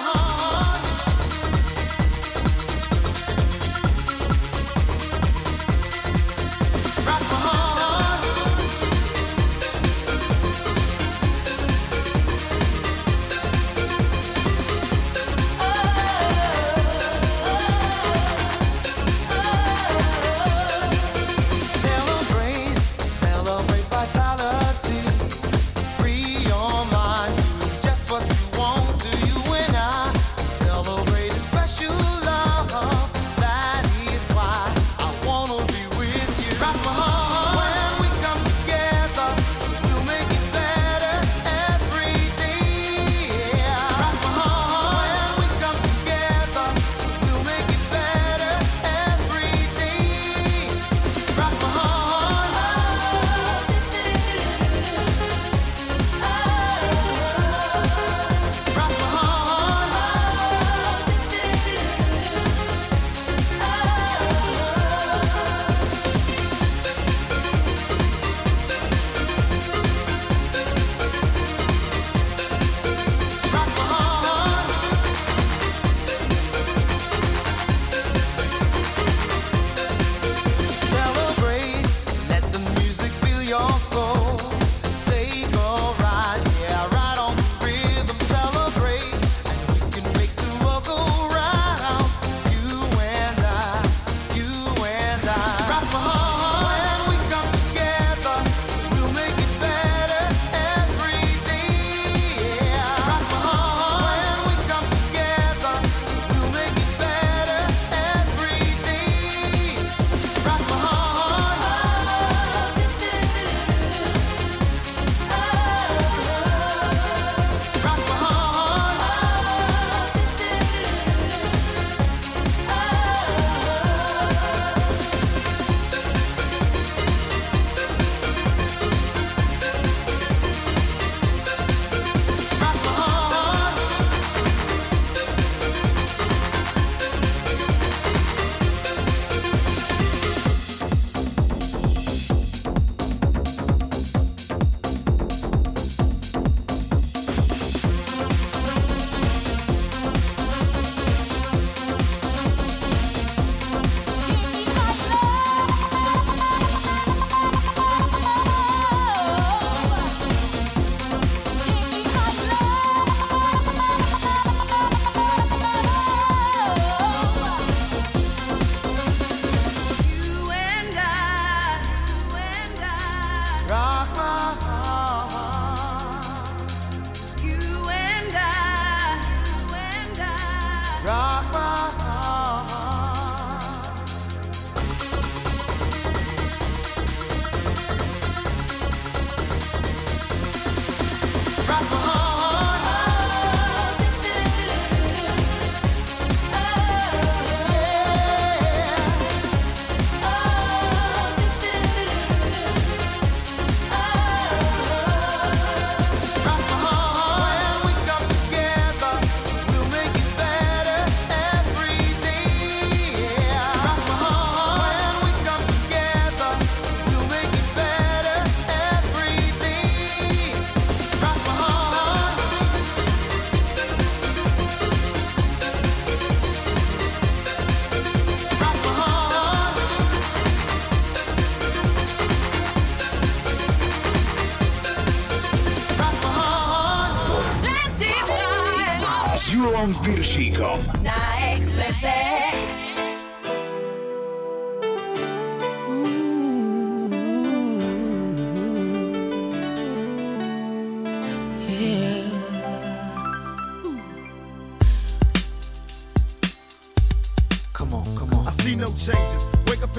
heart. 0.02 0.39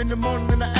In 0.01 0.09
the 0.09 0.17
morning 0.17 0.63
I 0.63 0.80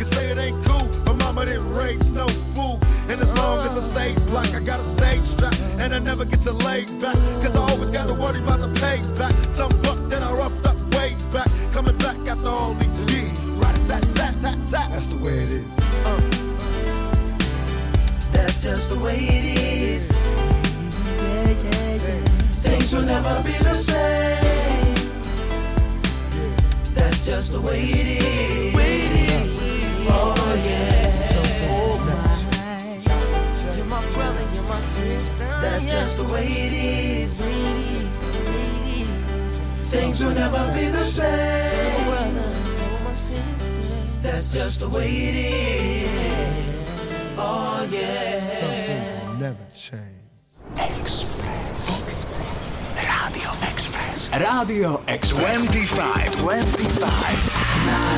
You 0.31 0.37
say 0.37 0.47
it 0.47 0.53
ain't 0.53 0.65
cool. 0.65 0.87
My 1.05 1.13
mama 1.25 1.45
didn't 1.45 1.69
raise 1.73 2.09
no 2.11 2.27
fool. 2.27 2.79
And 3.09 3.19
as 3.21 3.33
long 3.37 3.65
as 3.65 3.71
I 3.71 3.79
stay 3.79 4.25
black, 4.27 4.53
I 4.53 4.59
got 4.59 4.79
a 4.79 4.83
stage 4.83 5.23
strap. 5.23 5.53
And 5.79 5.93
I 5.93 5.99
never 5.99 6.25
get 6.25 6.39
to 6.41 6.53
lay 6.53 6.85
back. 7.01 7.15
Cause 7.41 7.55
I 7.55 7.59
always 7.59 7.91
got 7.91 8.07
to 8.07 8.13
worry 8.13 8.39
about 8.39 8.61
the 8.61 8.69
payback. 8.79 9.33
Some 9.53 9.71
buck 9.81 9.97
that 10.09 10.21
I 10.23 10.31
roughed 10.31 10.65
up 10.65 10.79
way 10.95 11.15
back. 11.33 11.49
Coming 11.73 11.97
back 11.97 12.17
after 12.27 12.47
all 12.47 12.73
these 12.75 13.13
years. 13.13 13.39
Right 13.61 13.75
tat 13.87 14.03
tat 14.13 14.39
tat 14.39 14.57
tat. 14.69 14.89
That's 14.91 15.07
the 15.07 15.17
way 15.17 15.39
it 15.43 15.49
is. 15.49 15.79
Uh. 16.05 16.21
That's 18.31 18.63
just 18.63 18.89
the 18.89 18.99
way 18.99 19.17
it 19.17 19.45
is. 19.59 20.11
Things 22.63 22.93
will 22.95 23.03
never 23.03 23.43
be 23.43 23.53
the 23.53 23.73
same. 23.73 24.95
That's 26.93 27.25
just 27.25 27.51
the 27.51 27.59
way 27.59 27.81
it 27.83 28.07
is. 28.07 29.70
Oh 30.13 30.35
yeah. 30.65 30.97
You're 33.75 33.85
my 33.85 34.01
brother, 34.13 34.45
you're 34.53 34.63
my 34.63 34.81
sister. 34.81 35.47
That's 35.61 35.85
just 35.85 36.17
the 36.17 36.25
way 36.25 36.47
it 36.47 36.73
is. 36.73 37.41
Things 39.91 40.23
will 40.23 40.31
never 40.31 40.71
be 40.73 40.85
the 40.87 41.03
same. 41.03 41.71
That's 44.21 44.53
just 44.53 44.79
the 44.81 44.89
way 44.89 45.09
it 45.29 45.35
is. 45.35 47.09
Oh 47.37 47.87
yeah. 47.91 48.45
Some 48.45 48.69
things 48.69 49.11
will 49.25 49.35
never 49.35 49.65
change. 49.73 50.21
Radio 50.77 50.97
Express. 50.99 52.25
Radio 52.95 53.70
Express. 55.07 55.65
25. 55.67 56.35
25. 56.37 57.51
Na. 57.85 58.11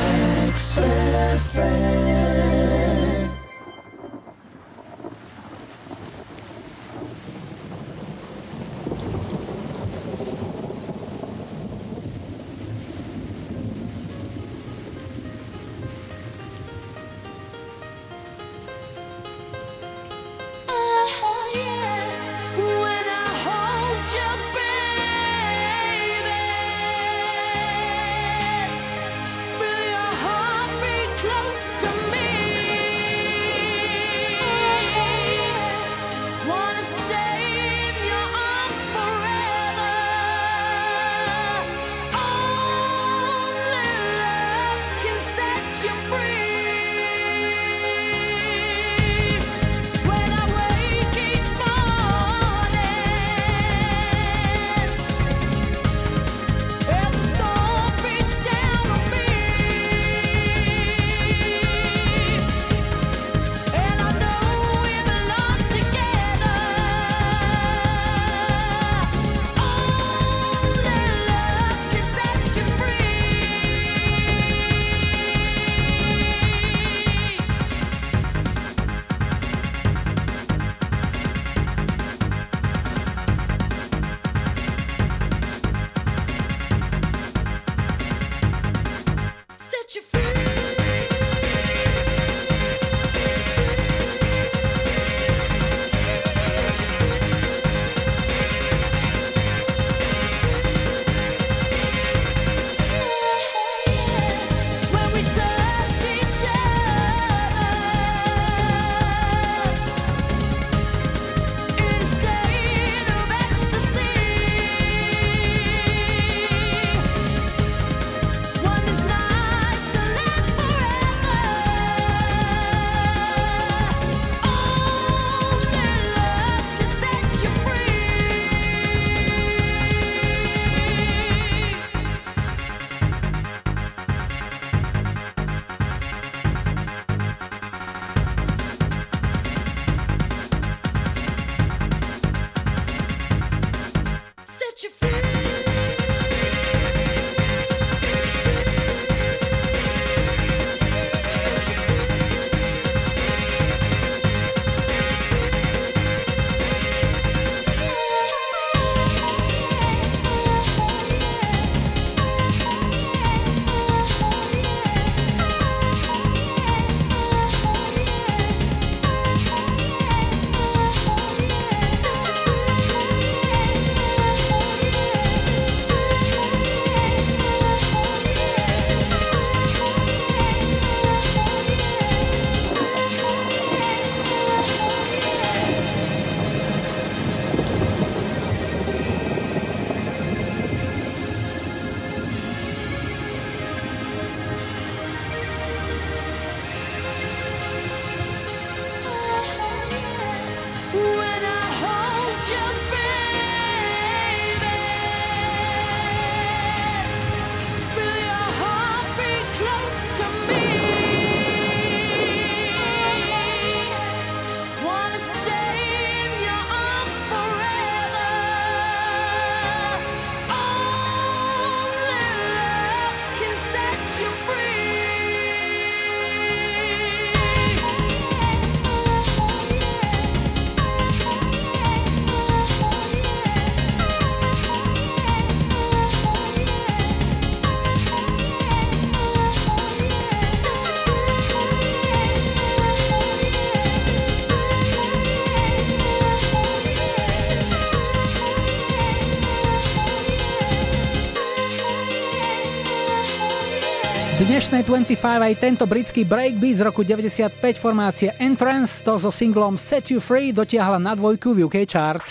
Dnešnej 254.74 255.14
25 255.14 255.46
aj 255.46 255.54
tento 255.62 255.84
britský 255.86 256.26
breakbeat 256.26 256.82
z 256.82 256.90
roku 256.90 257.06
95 257.06 257.62
formácie 257.78 258.34
Entrance 258.42 259.06
to 259.06 259.14
so 259.22 259.30
singlom 259.30 259.78
Set 259.78 260.10
You 260.10 260.18
Free 260.18 260.50
dotiahla 260.50 260.98
na 260.98 261.14
dvojku 261.14 261.54
v 261.54 261.70
UK 261.70 261.86
chart. 261.86 262.26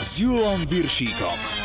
S 0.00 0.16
Julom 0.16 0.64
Viršíkom. 0.64 1.57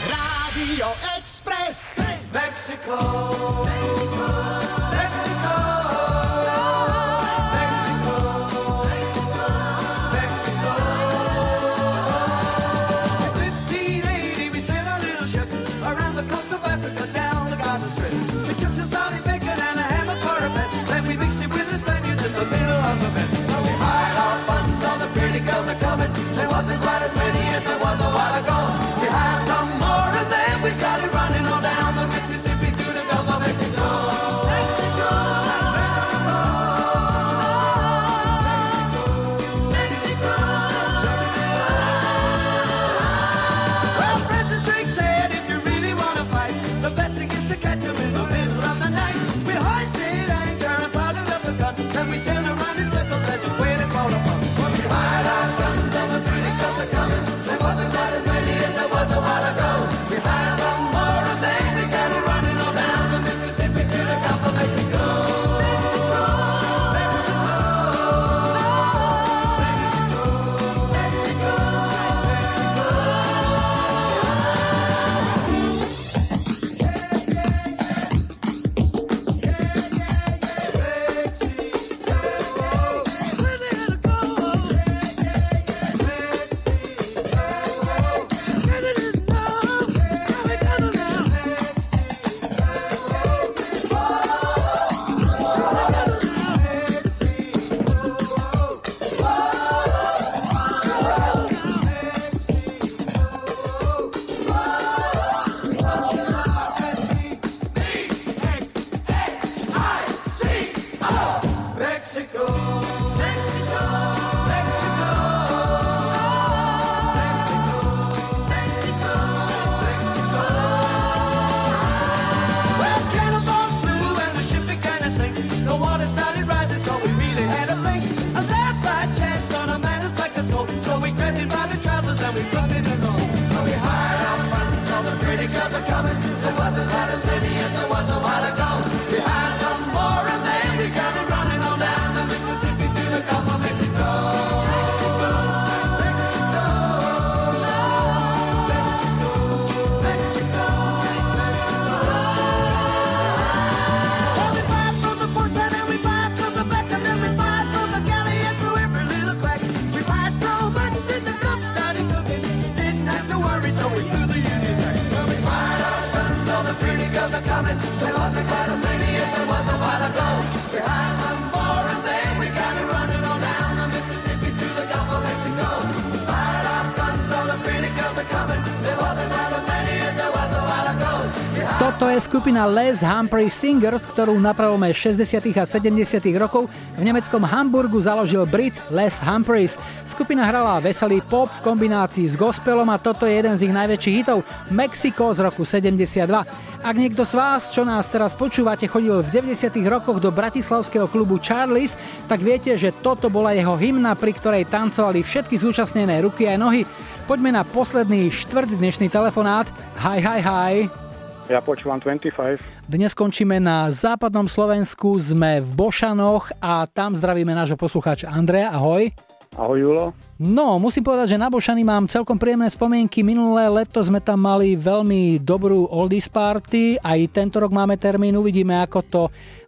Skupina 182.43 182.67
Les 182.67 182.99
Humphrey 182.99 183.47
Singers, 183.47 184.03
ktorú 184.03 184.35
na 184.35 184.51
prelome 184.51 184.91
60. 184.91 185.15
a 185.55 185.63
70. 185.63 185.95
rokov 186.35 186.67
v 186.99 187.03
nemeckom 187.07 187.39
Hamburgu 187.39 187.95
založil 188.03 188.43
Brit 188.43 188.75
Les 188.91 189.15
Humphreys. 189.15 189.79
Skupina 190.03 190.43
hrala 190.43 190.83
veselý 190.83 191.23
pop 191.23 191.47
v 191.47 191.63
kombinácii 191.63 192.27
s 192.27 192.35
gospelom 192.35 192.91
a 192.91 192.99
toto 192.99 193.23
je 193.23 193.39
jeden 193.39 193.55
z 193.55 193.63
ich 193.63 193.71
najväčších 193.71 194.15
hitov 194.19 194.43
Mexico 194.67 195.31
z 195.31 195.39
roku 195.39 195.63
72. 195.63 196.83
Ak 196.83 196.95
niekto 196.99 197.23
z 197.23 197.31
vás, 197.31 197.71
čo 197.71 197.87
nás 197.87 198.11
teraz 198.11 198.35
počúvate, 198.35 198.91
chodil 198.91 199.23
v 199.23 199.55
90. 199.55 199.79
rokoch 199.87 200.19
do 200.19 200.27
bratislavského 200.27 201.07
klubu 201.07 201.39
Charlies, 201.39 201.95
tak 202.27 202.43
viete, 202.43 202.75
že 202.75 202.91
toto 202.91 203.31
bola 203.31 203.55
jeho 203.55 203.79
hymna, 203.79 204.19
pri 204.19 204.35
ktorej 204.35 204.67
tancovali 204.67 205.23
všetky 205.23 205.55
zúčastnené 205.55 206.19
ruky 206.19 206.51
a 206.51 206.59
nohy. 206.59 206.83
Poďme 207.23 207.55
na 207.55 207.63
posledný 207.63 208.27
štvrt 208.35 208.75
dnešný 208.75 209.07
telefonát. 209.07 209.71
Hi, 210.03 210.19
hi, 210.19 210.43
hi. 210.43 211.02
Ja 211.51 211.59
počúvam 211.59 211.99
25. 211.99 212.87
Dnes 212.87 213.11
končíme 213.11 213.59
na 213.59 213.91
západnom 213.91 214.47
Slovensku, 214.47 215.19
sme 215.19 215.59
v 215.59 215.71
Bošanoch 215.75 216.55
a 216.63 216.87
tam 216.87 217.19
zdravíme 217.19 217.51
nášho 217.51 217.75
poslucháča 217.75 218.31
Andreja. 218.31 218.71
Ahoj. 218.71 219.11
Ahoj 219.59 219.75
Julo. 219.75 220.05
No, 220.39 220.79
musím 220.79 221.03
povedať, 221.03 221.35
že 221.35 221.41
na 221.43 221.51
Bošany 221.51 221.83
mám 221.83 222.07
celkom 222.07 222.39
príjemné 222.39 222.71
spomienky. 222.71 223.27
Minulé 223.27 223.67
leto 223.67 223.99
sme 223.99 224.23
tam 224.23 224.39
mali 224.39 224.79
veľmi 224.79 225.43
dobrú 225.43 225.83
oldies 225.91 226.31
party, 226.31 227.03
aj 227.03 227.35
tento 227.35 227.59
rok 227.59 227.75
máme 227.75 227.99
termín, 227.99 228.39
uvidíme 228.39 228.79
ako 228.79 228.99
to 229.03 229.21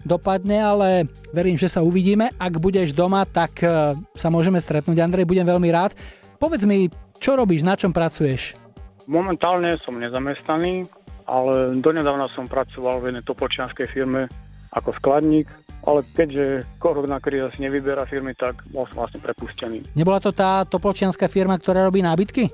dopadne, 0.08 0.56
ale 0.56 1.12
verím, 1.36 1.60
že 1.60 1.68
sa 1.68 1.84
uvidíme. 1.84 2.32
Ak 2.40 2.56
budeš 2.56 2.96
doma, 2.96 3.28
tak 3.28 3.60
e, 3.60 4.00
sa 4.16 4.32
môžeme 4.32 4.64
stretnúť. 4.64 4.96
Andrej, 5.04 5.28
budem 5.28 5.44
veľmi 5.44 5.70
rád. 5.76 5.92
Povedz 6.40 6.64
mi, 6.64 6.88
čo 7.20 7.36
robíš, 7.36 7.68
na 7.68 7.76
čom 7.76 7.92
pracuješ? 7.92 8.56
Momentálne 9.06 9.78
som 9.86 10.00
nezamestnaný, 10.02 11.05
ale 11.26 11.78
donedávna 11.82 12.30
som 12.34 12.46
pracoval 12.46 13.02
v 13.02 13.06
jednej 13.12 13.24
topočianskej 13.26 13.88
firme 13.90 14.30
ako 14.74 14.94
skladník, 15.02 15.50
ale 15.86 16.02
keďže 16.14 16.66
korona 16.82 17.22
kríza 17.22 17.54
si 17.54 17.62
nevyberá 17.62 18.06
firmy, 18.10 18.34
tak 18.34 18.66
bol 18.74 18.90
som 18.90 19.06
vlastne 19.06 19.22
prepustený. 19.22 19.86
Nebola 19.94 20.18
to 20.18 20.34
tá 20.34 20.66
topočianská 20.66 21.30
firma, 21.30 21.58
ktorá 21.58 21.86
robí 21.86 22.02
nábytky? 22.02 22.50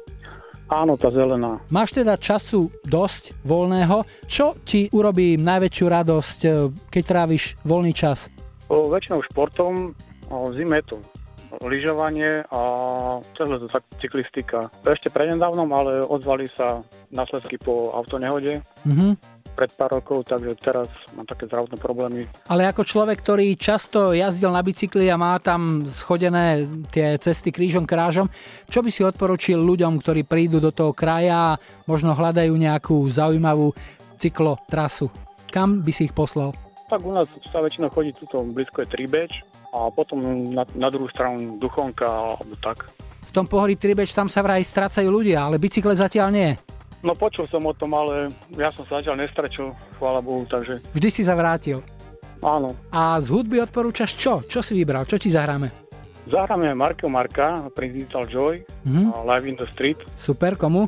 Áno, 0.72 0.96
tá 0.96 1.12
zelená. 1.12 1.60
Máš 1.68 2.00
teda 2.00 2.16
času 2.16 2.72
dosť 2.88 3.36
voľného. 3.44 4.08
Čo 4.24 4.56
ti 4.64 4.88
urobí 4.96 5.36
najväčšiu 5.36 5.86
radosť, 5.92 6.40
eh, 6.48 6.52
keď 6.88 7.04
tráviš 7.04 7.60
voľný 7.68 7.92
čas? 7.92 8.32
O, 8.72 8.88
väčšinou 8.88 9.20
športom, 9.28 9.92
o, 10.32 10.48
zime 10.56 10.80
to 10.88 10.96
lyžovanie 11.60 12.48
a 12.48 12.62
celé 13.36 13.60
to 13.60 13.68
tak 13.68 13.84
cyklistika. 14.00 14.72
Ešte 14.88 15.12
prednedávnom, 15.12 15.68
ale 15.76 16.00
ozvali 16.06 16.48
sa 16.48 16.80
následky 17.12 17.60
po 17.60 17.92
autonehode. 17.92 18.64
Mm-hmm 18.88 19.42
pred 19.52 19.68
pár 19.76 19.92
rokov, 20.00 20.24
takže 20.32 20.56
teraz 20.58 20.88
mám 21.14 21.28
také 21.28 21.46
zdravotné 21.46 21.78
problémy. 21.78 22.22
Ale 22.48 22.66
ako 22.72 22.88
človek, 22.88 23.20
ktorý 23.20 23.54
často 23.60 24.16
jazdil 24.16 24.50
na 24.50 24.64
bicykli 24.64 25.12
a 25.12 25.20
má 25.20 25.38
tam 25.44 25.84
schodené 25.86 26.66
tie 26.90 27.20
cesty 27.20 27.52
krížom 27.52 27.84
krážom, 27.84 28.32
čo 28.72 28.80
by 28.80 28.90
si 28.90 29.04
odporučil 29.04 29.60
ľuďom, 29.60 30.00
ktorí 30.00 30.24
prídu 30.24 30.64
do 30.64 30.72
toho 30.72 30.96
kraja 30.96 31.56
a 31.56 31.60
možno 31.86 32.16
hľadajú 32.16 32.56
nejakú 32.56 33.04
zaujímavú 33.12 33.76
cyklotrasu. 34.18 35.12
Kam 35.52 35.84
by 35.84 35.92
si 35.92 36.08
ich 36.08 36.16
poslal? 36.16 36.56
Tak 36.88 37.04
u 37.04 37.12
nás 37.12 37.28
sa 37.52 37.60
väčšinou 37.64 37.92
chodí 37.92 38.12
tuto 38.16 38.44
blízko 38.44 38.84
je 38.84 38.88
Tribeč 38.88 39.32
a 39.72 39.90
potom 39.90 40.20
na, 40.52 40.68
na 40.76 40.88
druhú 40.88 41.08
stranu 41.08 41.56
Duchonka 41.58 42.06
alebo 42.06 42.56
tak. 42.60 42.92
V 43.24 43.32
tom 43.32 43.48
pohorí 43.48 43.76
Tribeč 43.76 44.12
tam 44.12 44.28
sa 44.28 44.44
vraj 44.44 44.60
strácajú 44.62 45.08
ľudia, 45.08 45.48
ale 45.48 45.56
bicykle 45.56 45.96
zatiaľ 45.96 46.28
nie. 46.30 46.50
No 47.02 47.16
počul 47.16 47.48
som 47.48 47.64
o 47.64 47.74
tom, 47.74 47.96
ale 47.96 48.30
ja 48.54 48.70
som 48.70 48.86
sa 48.86 49.00
zatiaľ 49.00 49.26
nestračil, 49.26 49.72
chvála 49.98 50.22
Bohu, 50.22 50.44
takže... 50.46 50.84
Vždy 50.94 51.10
si 51.10 51.24
sa 51.24 51.34
vrátil. 51.34 51.82
Áno. 52.44 52.76
A 52.92 53.18
z 53.18 53.32
hudby 53.32 53.58
odporúčaš 53.58 54.14
čo? 54.14 54.44
Čo 54.44 54.62
si 54.62 54.76
vybral? 54.76 55.06
Čo 55.06 55.18
ti 55.18 55.32
zahráme? 55.32 55.72
Zahráme 56.30 56.70
Marko 56.78 57.10
Marka, 57.10 57.66
Principal 57.74 58.30
Joy, 58.30 58.62
Mhm. 58.86 59.02
a 59.10 59.26
Live 59.26 59.46
in 59.48 59.56
the 59.58 59.66
Street. 59.74 59.98
Super, 60.14 60.54
komu? 60.54 60.86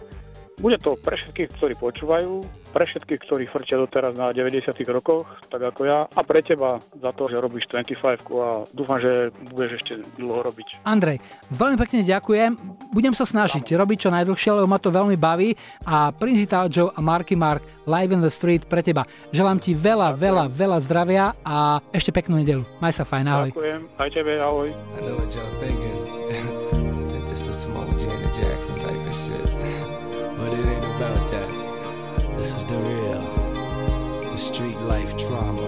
Bude 0.61 0.77
to 0.77 0.93
pre 0.93 1.17
všetkých, 1.17 1.49
ktorí 1.57 1.73
počúvajú, 1.81 2.45
pre 2.69 2.85
všetkých, 2.85 3.19
ktorí 3.25 3.43
frčia 3.49 3.81
doteraz 3.81 4.13
na 4.13 4.29
90 4.29 4.69
rokoch, 4.93 5.25
tak 5.49 5.65
ako 5.65 5.81
ja, 5.89 6.05
a 6.05 6.21
pre 6.21 6.45
teba 6.45 6.77
za 6.93 7.09
to, 7.13 7.25
že 7.25 7.41
robíš 7.41 7.65
25 7.73 8.21
a 8.37 8.61
dúfam, 8.69 9.01
že 9.01 9.33
budeš 9.49 9.81
ešte 9.81 9.93
dlho 10.21 10.45
robiť. 10.45 10.85
Andrej, 10.85 11.17
veľmi 11.49 11.77
pekne 11.81 12.05
ďakujem. 12.05 12.51
Budem 12.93 13.13
sa 13.17 13.25
snažiť 13.25 13.65
robiť 13.65 13.97
čo 14.05 14.09
najdlhšie, 14.13 14.61
lebo 14.61 14.69
ma 14.69 14.77
to 14.77 14.93
veľmi 14.93 15.17
baví. 15.17 15.57
A 15.89 16.13
Principal 16.13 16.69
Joe 16.69 16.93
a 16.93 17.01
Marky 17.01 17.33
Mark 17.33 17.65
Live 17.89 18.13
in 18.13 18.21
the 18.21 18.31
Street 18.31 18.69
pre 18.69 18.85
teba. 18.85 19.03
Želám 19.33 19.57
ti 19.59 19.73
veľa, 19.73 20.13
veľa, 20.15 20.47
veľa 20.53 20.77
zdravia 20.85 21.33
a 21.43 21.81
ešte 21.91 22.13
peknú 22.13 22.37
nedelu. 22.39 22.63
Maj 22.79 23.01
sa 23.01 23.03
fajn, 23.03 23.25
ahoj. 23.25 23.49
Ďakujem, 23.51 23.81
aj 23.99 24.09
tebe, 24.13 24.33
ahoj. 24.39 24.69
I 24.69 24.99
know 25.01 25.17
what 25.17 25.33
y'all 25.33 25.53
thinking. 25.59 25.97
this 27.33 27.47
is 27.47 27.57
some 27.57 27.75
old 27.75 27.97
Janet 27.97 28.33
Jackson 28.35 28.77
type 28.79 28.93
of 28.93 29.13
shit. 29.13 29.82
But 30.53 30.59
it 30.59 30.67
ain't 30.67 30.85
about 30.85 31.31
that. 31.31 32.37
This 32.37 32.53
is 32.53 32.63
the 32.65 32.77
real. 32.77 33.21
The 34.29 34.37
street 34.37 34.77
life 34.81 35.17
trauma. 35.17 35.67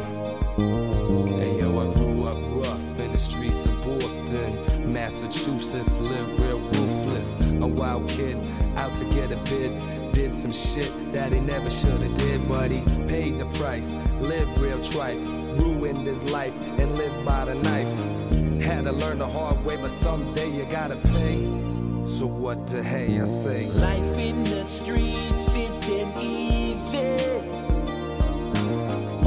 Hey 1.39 1.57
yo, 1.57 1.89
I 1.89 1.91
grew 1.95 2.25
up 2.25 2.37
rough 2.67 2.99
in 2.99 3.11
the 3.11 3.17
streets 3.17 3.65
of 3.65 3.83
Boston. 3.83 4.93
Massachusetts, 4.93 5.95
live 5.95 6.39
real 6.39 6.59
ruthless. 6.59 7.43
A 7.61 7.65
wild 7.65 8.07
kid 8.09 8.37
out 8.75 8.93
to 8.97 9.05
get 9.05 9.31
a 9.31 9.37
bid. 9.49 9.81
Did 10.13 10.31
some 10.31 10.53
shit 10.53 10.91
that 11.13 11.33
he 11.33 11.39
never 11.39 11.71
should 11.71 11.99
have 12.03 12.15
did, 12.19 12.47
but 12.47 12.69
he 12.69 12.81
paid 13.07 13.39
the 13.39 13.47
price. 13.57 13.95
Lived 14.21 14.55
real 14.59 14.77
trife, 14.81 15.25
ruined 15.59 16.05
his 16.05 16.21
life, 16.29 16.53
and 16.77 16.95
lived 16.95 17.25
by 17.25 17.45
the 17.45 17.55
knife. 17.55 18.61
Had 18.61 18.83
to 18.83 18.91
learn 18.91 19.17
the 19.17 19.27
hard 19.27 19.65
way, 19.65 19.77
but 19.77 19.89
someday 19.89 20.51
you 20.51 20.63
gotta 20.65 20.95
pay. 20.95 21.84
So 22.05 22.27
what 22.27 22.67
the 22.67 22.83
hey 22.83 23.19
I 23.19 23.25
say? 23.25 23.65
Life 23.71 24.17
in 24.19 24.43
the 24.43 24.65
streets, 24.67 25.55
it 25.55 25.89
ain't 25.89 26.17
easy. 26.21 27.17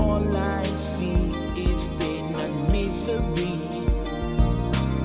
All 0.00 0.36
I 0.36 0.62
see 0.74 1.32
is 1.56 1.88
pain 1.98 2.34
and 2.36 2.72
misery. 2.72 3.58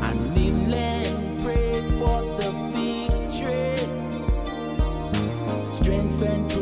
I 0.02 0.14
kneel 0.36 0.74
and 0.74 1.42
pray 1.42 1.82
for 1.98 2.22
the 2.38 2.52
victory. 2.70 3.78
Strength 5.72 6.22
and 6.22 6.53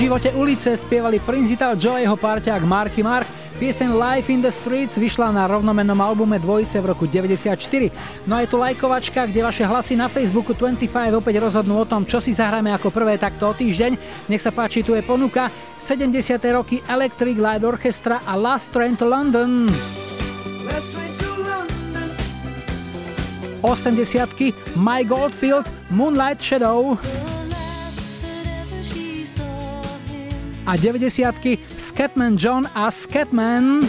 živote 0.00 0.32
ulice 0.32 0.72
spievali 0.80 1.20
Principal 1.20 1.76
Joe 1.76 2.00
jeho 2.00 2.16
parťák 2.16 2.64
Marky 2.64 3.04
Mark. 3.04 3.28
Pieseň 3.60 3.92
Life 3.92 4.32
in 4.32 4.40
the 4.40 4.48
Streets 4.48 4.96
vyšla 4.96 5.28
na 5.28 5.44
rovnomennom 5.44 6.00
albume 6.00 6.40
Dvojice 6.40 6.80
v 6.80 6.96
roku 6.96 7.04
94. 7.04 7.92
No 8.24 8.40
a 8.40 8.40
je 8.40 8.48
tu 8.48 8.56
lajkovačka, 8.56 9.28
kde 9.28 9.44
vaše 9.44 9.60
hlasy 9.68 10.00
na 10.00 10.08
Facebooku 10.08 10.56
25 10.56 10.88
opäť 11.20 11.44
rozhodnú 11.44 11.76
o 11.76 11.84
tom, 11.84 12.08
čo 12.08 12.16
si 12.16 12.32
zahráme 12.32 12.72
ako 12.72 12.88
prvé 12.88 13.20
takto 13.20 13.44
o 13.44 13.52
týždeň. 13.52 14.00
Nech 14.32 14.40
sa 14.40 14.48
páči, 14.48 14.80
tu 14.80 14.96
je 14.96 15.04
ponuka 15.04 15.52
70. 15.76 16.16
roky 16.48 16.80
Electric 16.88 17.36
Light 17.36 17.60
Orchestra 17.60 18.24
a 18.24 18.40
Last 18.40 18.72
Train 18.72 18.96
to 18.96 19.04
London. 19.04 19.68
80 23.60 24.80
My 24.80 25.04
Goldfield, 25.04 25.68
Moonlight 25.92 26.40
Shadow 26.40 26.96
a 30.70 30.78
90 30.78 31.58
Scatman 31.82 32.38
John 32.38 32.62
a 32.78 32.94
Scatman. 32.94 33.82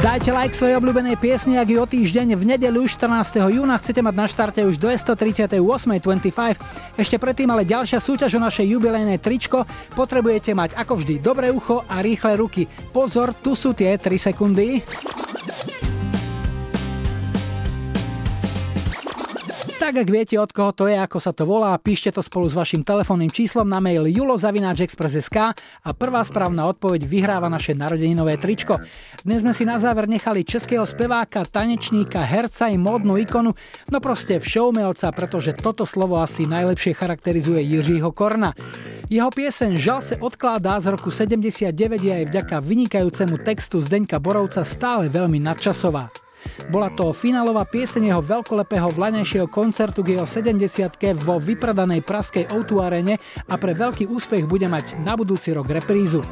Dajte 0.00 0.32
like 0.32 0.56
svojej 0.56 0.80
obľúbenej 0.80 1.20
piesni, 1.20 1.60
ak 1.60 1.68
ju 1.68 1.78
o 1.78 1.86
týždeň 1.86 2.34
v 2.34 2.56
nedeľu 2.56 2.88
14. 2.88 3.38
júna 3.52 3.76
chcete 3.76 4.00
mať 4.00 4.14
na 4.16 4.26
štarte 4.26 4.60
už 4.64 4.80
238.25. 4.80 5.60
Ešte 6.96 7.16
predtým 7.20 7.52
ale 7.52 7.68
ďalšia 7.68 8.00
súťaž 8.00 8.40
o 8.40 8.40
našej 8.42 8.66
jubilejnej 8.66 9.20
tričko. 9.20 9.68
Potrebujete 9.92 10.56
mať 10.56 10.74
ako 10.74 11.04
vždy 11.04 11.20
dobré 11.20 11.52
ucho 11.52 11.84
a 11.86 12.00
rýchle 12.00 12.34
ruky. 12.40 12.64
Pozor, 12.96 13.36
tu 13.36 13.52
sú 13.52 13.76
tie 13.76 13.94
3 13.94 14.32
sekundy. 14.32 14.80
Tak 19.82 19.98
ak 19.98 20.14
viete, 20.14 20.38
od 20.38 20.54
koho 20.54 20.70
to 20.70 20.86
je, 20.86 20.94
ako 20.94 21.18
sa 21.18 21.34
to 21.34 21.42
volá, 21.42 21.74
píšte 21.74 22.14
to 22.14 22.22
spolu 22.22 22.46
s 22.46 22.54
vašim 22.54 22.86
telefónnym 22.86 23.34
číslom 23.34 23.66
na 23.66 23.82
mail 23.82 24.06
julozavináčexpress.sk 24.14 25.58
a 25.58 25.88
prvá 25.90 26.22
správna 26.22 26.70
odpoveď 26.70 27.02
vyhráva 27.02 27.50
naše 27.50 27.74
narodeninové 27.74 28.38
tričko. 28.38 28.78
Dnes 29.26 29.42
sme 29.42 29.50
si 29.50 29.66
na 29.66 29.82
záver 29.82 30.06
nechali 30.06 30.46
českého 30.46 30.86
speváka, 30.86 31.42
tanečníka, 31.42 32.22
herca 32.22 32.70
i 32.70 32.78
módnu 32.78 33.18
ikonu, 33.26 33.58
no 33.90 33.98
proste 33.98 34.38
všoumelca, 34.38 35.10
pretože 35.10 35.50
toto 35.58 35.82
slovo 35.82 36.22
asi 36.22 36.46
najlepšie 36.46 36.94
charakterizuje 36.94 37.66
Jiřího 37.66 38.14
Korna. 38.14 38.54
Jeho 39.10 39.34
pieseň 39.34 39.82
Žal 39.82 40.00
se 40.06 40.14
odkládá 40.14 40.78
z 40.78 40.94
roku 40.94 41.10
79 41.10 41.74
je 41.98 42.12
aj 42.22 42.24
vďaka 42.30 42.56
vynikajúcemu 42.62 43.34
textu 43.42 43.82
Zdeňka 43.82 44.22
Borovca 44.22 44.62
stále 44.62 45.10
veľmi 45.10 45.42
nadčasová. 45.42 46.22
Bola 46.70 46.92
to 46.92 47.10
finálová 47.12 47.66
pieseň 47.66 48.12
jeho 48.12 48.22
veľkolepého 48.22 48.88
vlaňajšieho 48.92 49.48
koncertu 49.50 50.06
k 50.06 50.18
jeho 50.18 50.26
70 50.28 50.62
vo 51.20 51.36
vypredanej 51.42 52.00
praskej 52.04 52.50
o 52.52 52.62
arene 52.80 53.18
a 53.48 53.54
pre 53.58 53.74
veľký 53.74 54.08
úspech 54.08 54.46
bude 54.46 54.66
mať 54.66 54.98
na 55.02 55.18
budúci 55.18 55.52
rok 55.52 55.68
reprízu. 55.68 56.24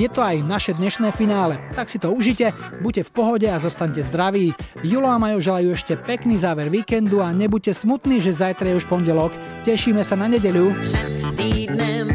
Je 0.00 0.08
to 0.08 0.24
aj 0.24 0.40
naše 0.40 0.72
dnešné 0.72 1.12
finále, 1.12 1.60
tak 1.76 1.92
si 1.92 2.00
to 2.00 2.08
užite, 2.14 2.56
buďte 2.80 3.10
v 3.10 3.14
pohode 3.14 3.46
a 3.50 3.60
zostaňte 3.60 4.00
zdraví. 4.06 4.56
Julo 4.80 5.12
a 5.12 5.20
Majo 5.20 5.44
želajú 5.44 5.76
ešte 5.76 5.98
pekný 5.98 6.40
záver 6.40 6.72
víkendu 6.72 7.20
a 7.20 7.34
nebuďte 7.36 7.76
smutní, 7.76 8.22
že 8.24 8.32
zajtra 8.32 8.72
je 8.72 8.78
už 8.80 8.88
pondelok. 8.88 9.34
Tešíme 9.68 10.00
sa 10.00 10.16
na 10.16 10.30
nedeľu. 10.30 10.72
Před 10.80 11.36
týdnem 11.36 12.08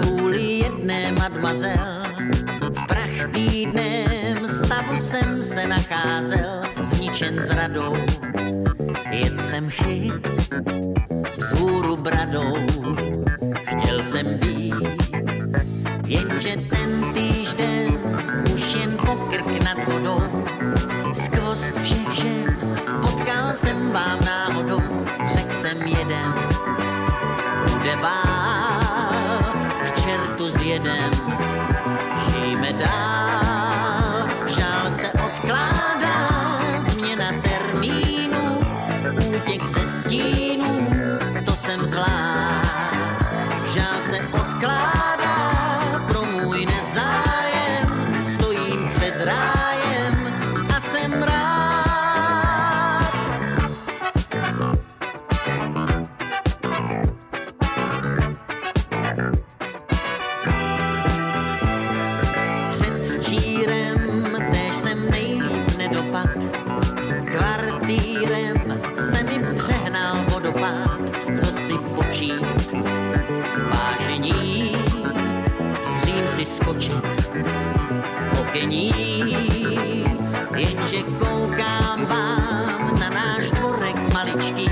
kvůli 0.00 0.42
jedné 0.64 1.12
mademoiselle 1.12 2.06
v 2.72 2.86
prach 2.86 3.26
bídném 3.30 4.48
stavu 4.48 4.98
jsem 4.98 5.42
se 5.42 5.66
nacházel 5.66 6.75
zničen 7.16 7.42
zradou. 7.42 7.96
Jet 9.10 9.40
jsem 9.40 9.68
chyt 9.68 10.28
vzhůru 11.36 11.96
bradou, 11.96 12.56
chtěl 13.64 14.04
jsem 14.04 14.26
být, 14.26 14.74
jenže 16.06 16.56
ten 16.70 17.12
týžden 17.14 17.98
už 18.54 18.74
jen 18.74 18.96
pokrk 19.06 19.46
nad 19.64 19.84
vodou. 19.88 20.44
Skvost 21.12 21.78
všech 21.78 22.12
žen 22.12 22.56
potkal 23.02 23.52
jsem 23.54 23.92
vám 23.92 24.18
náhodou, 24.24 24.82
řekl 25.32 25.52
jsem 25.52 25.78
jeden, 25.82 26.34
bude 27.72 27.96
bál, 27.96 29.40
k 29.84 30.00
čertu 30.00 30.48
s 30.48 30.56
jenže 80.56 81.04
koukám 81.20 82.06
vám 82.06 82.98
na 82.98 83.08
náš 83.12 83.52
dvorek 83.52 83.96
maličký. 84.12 84.66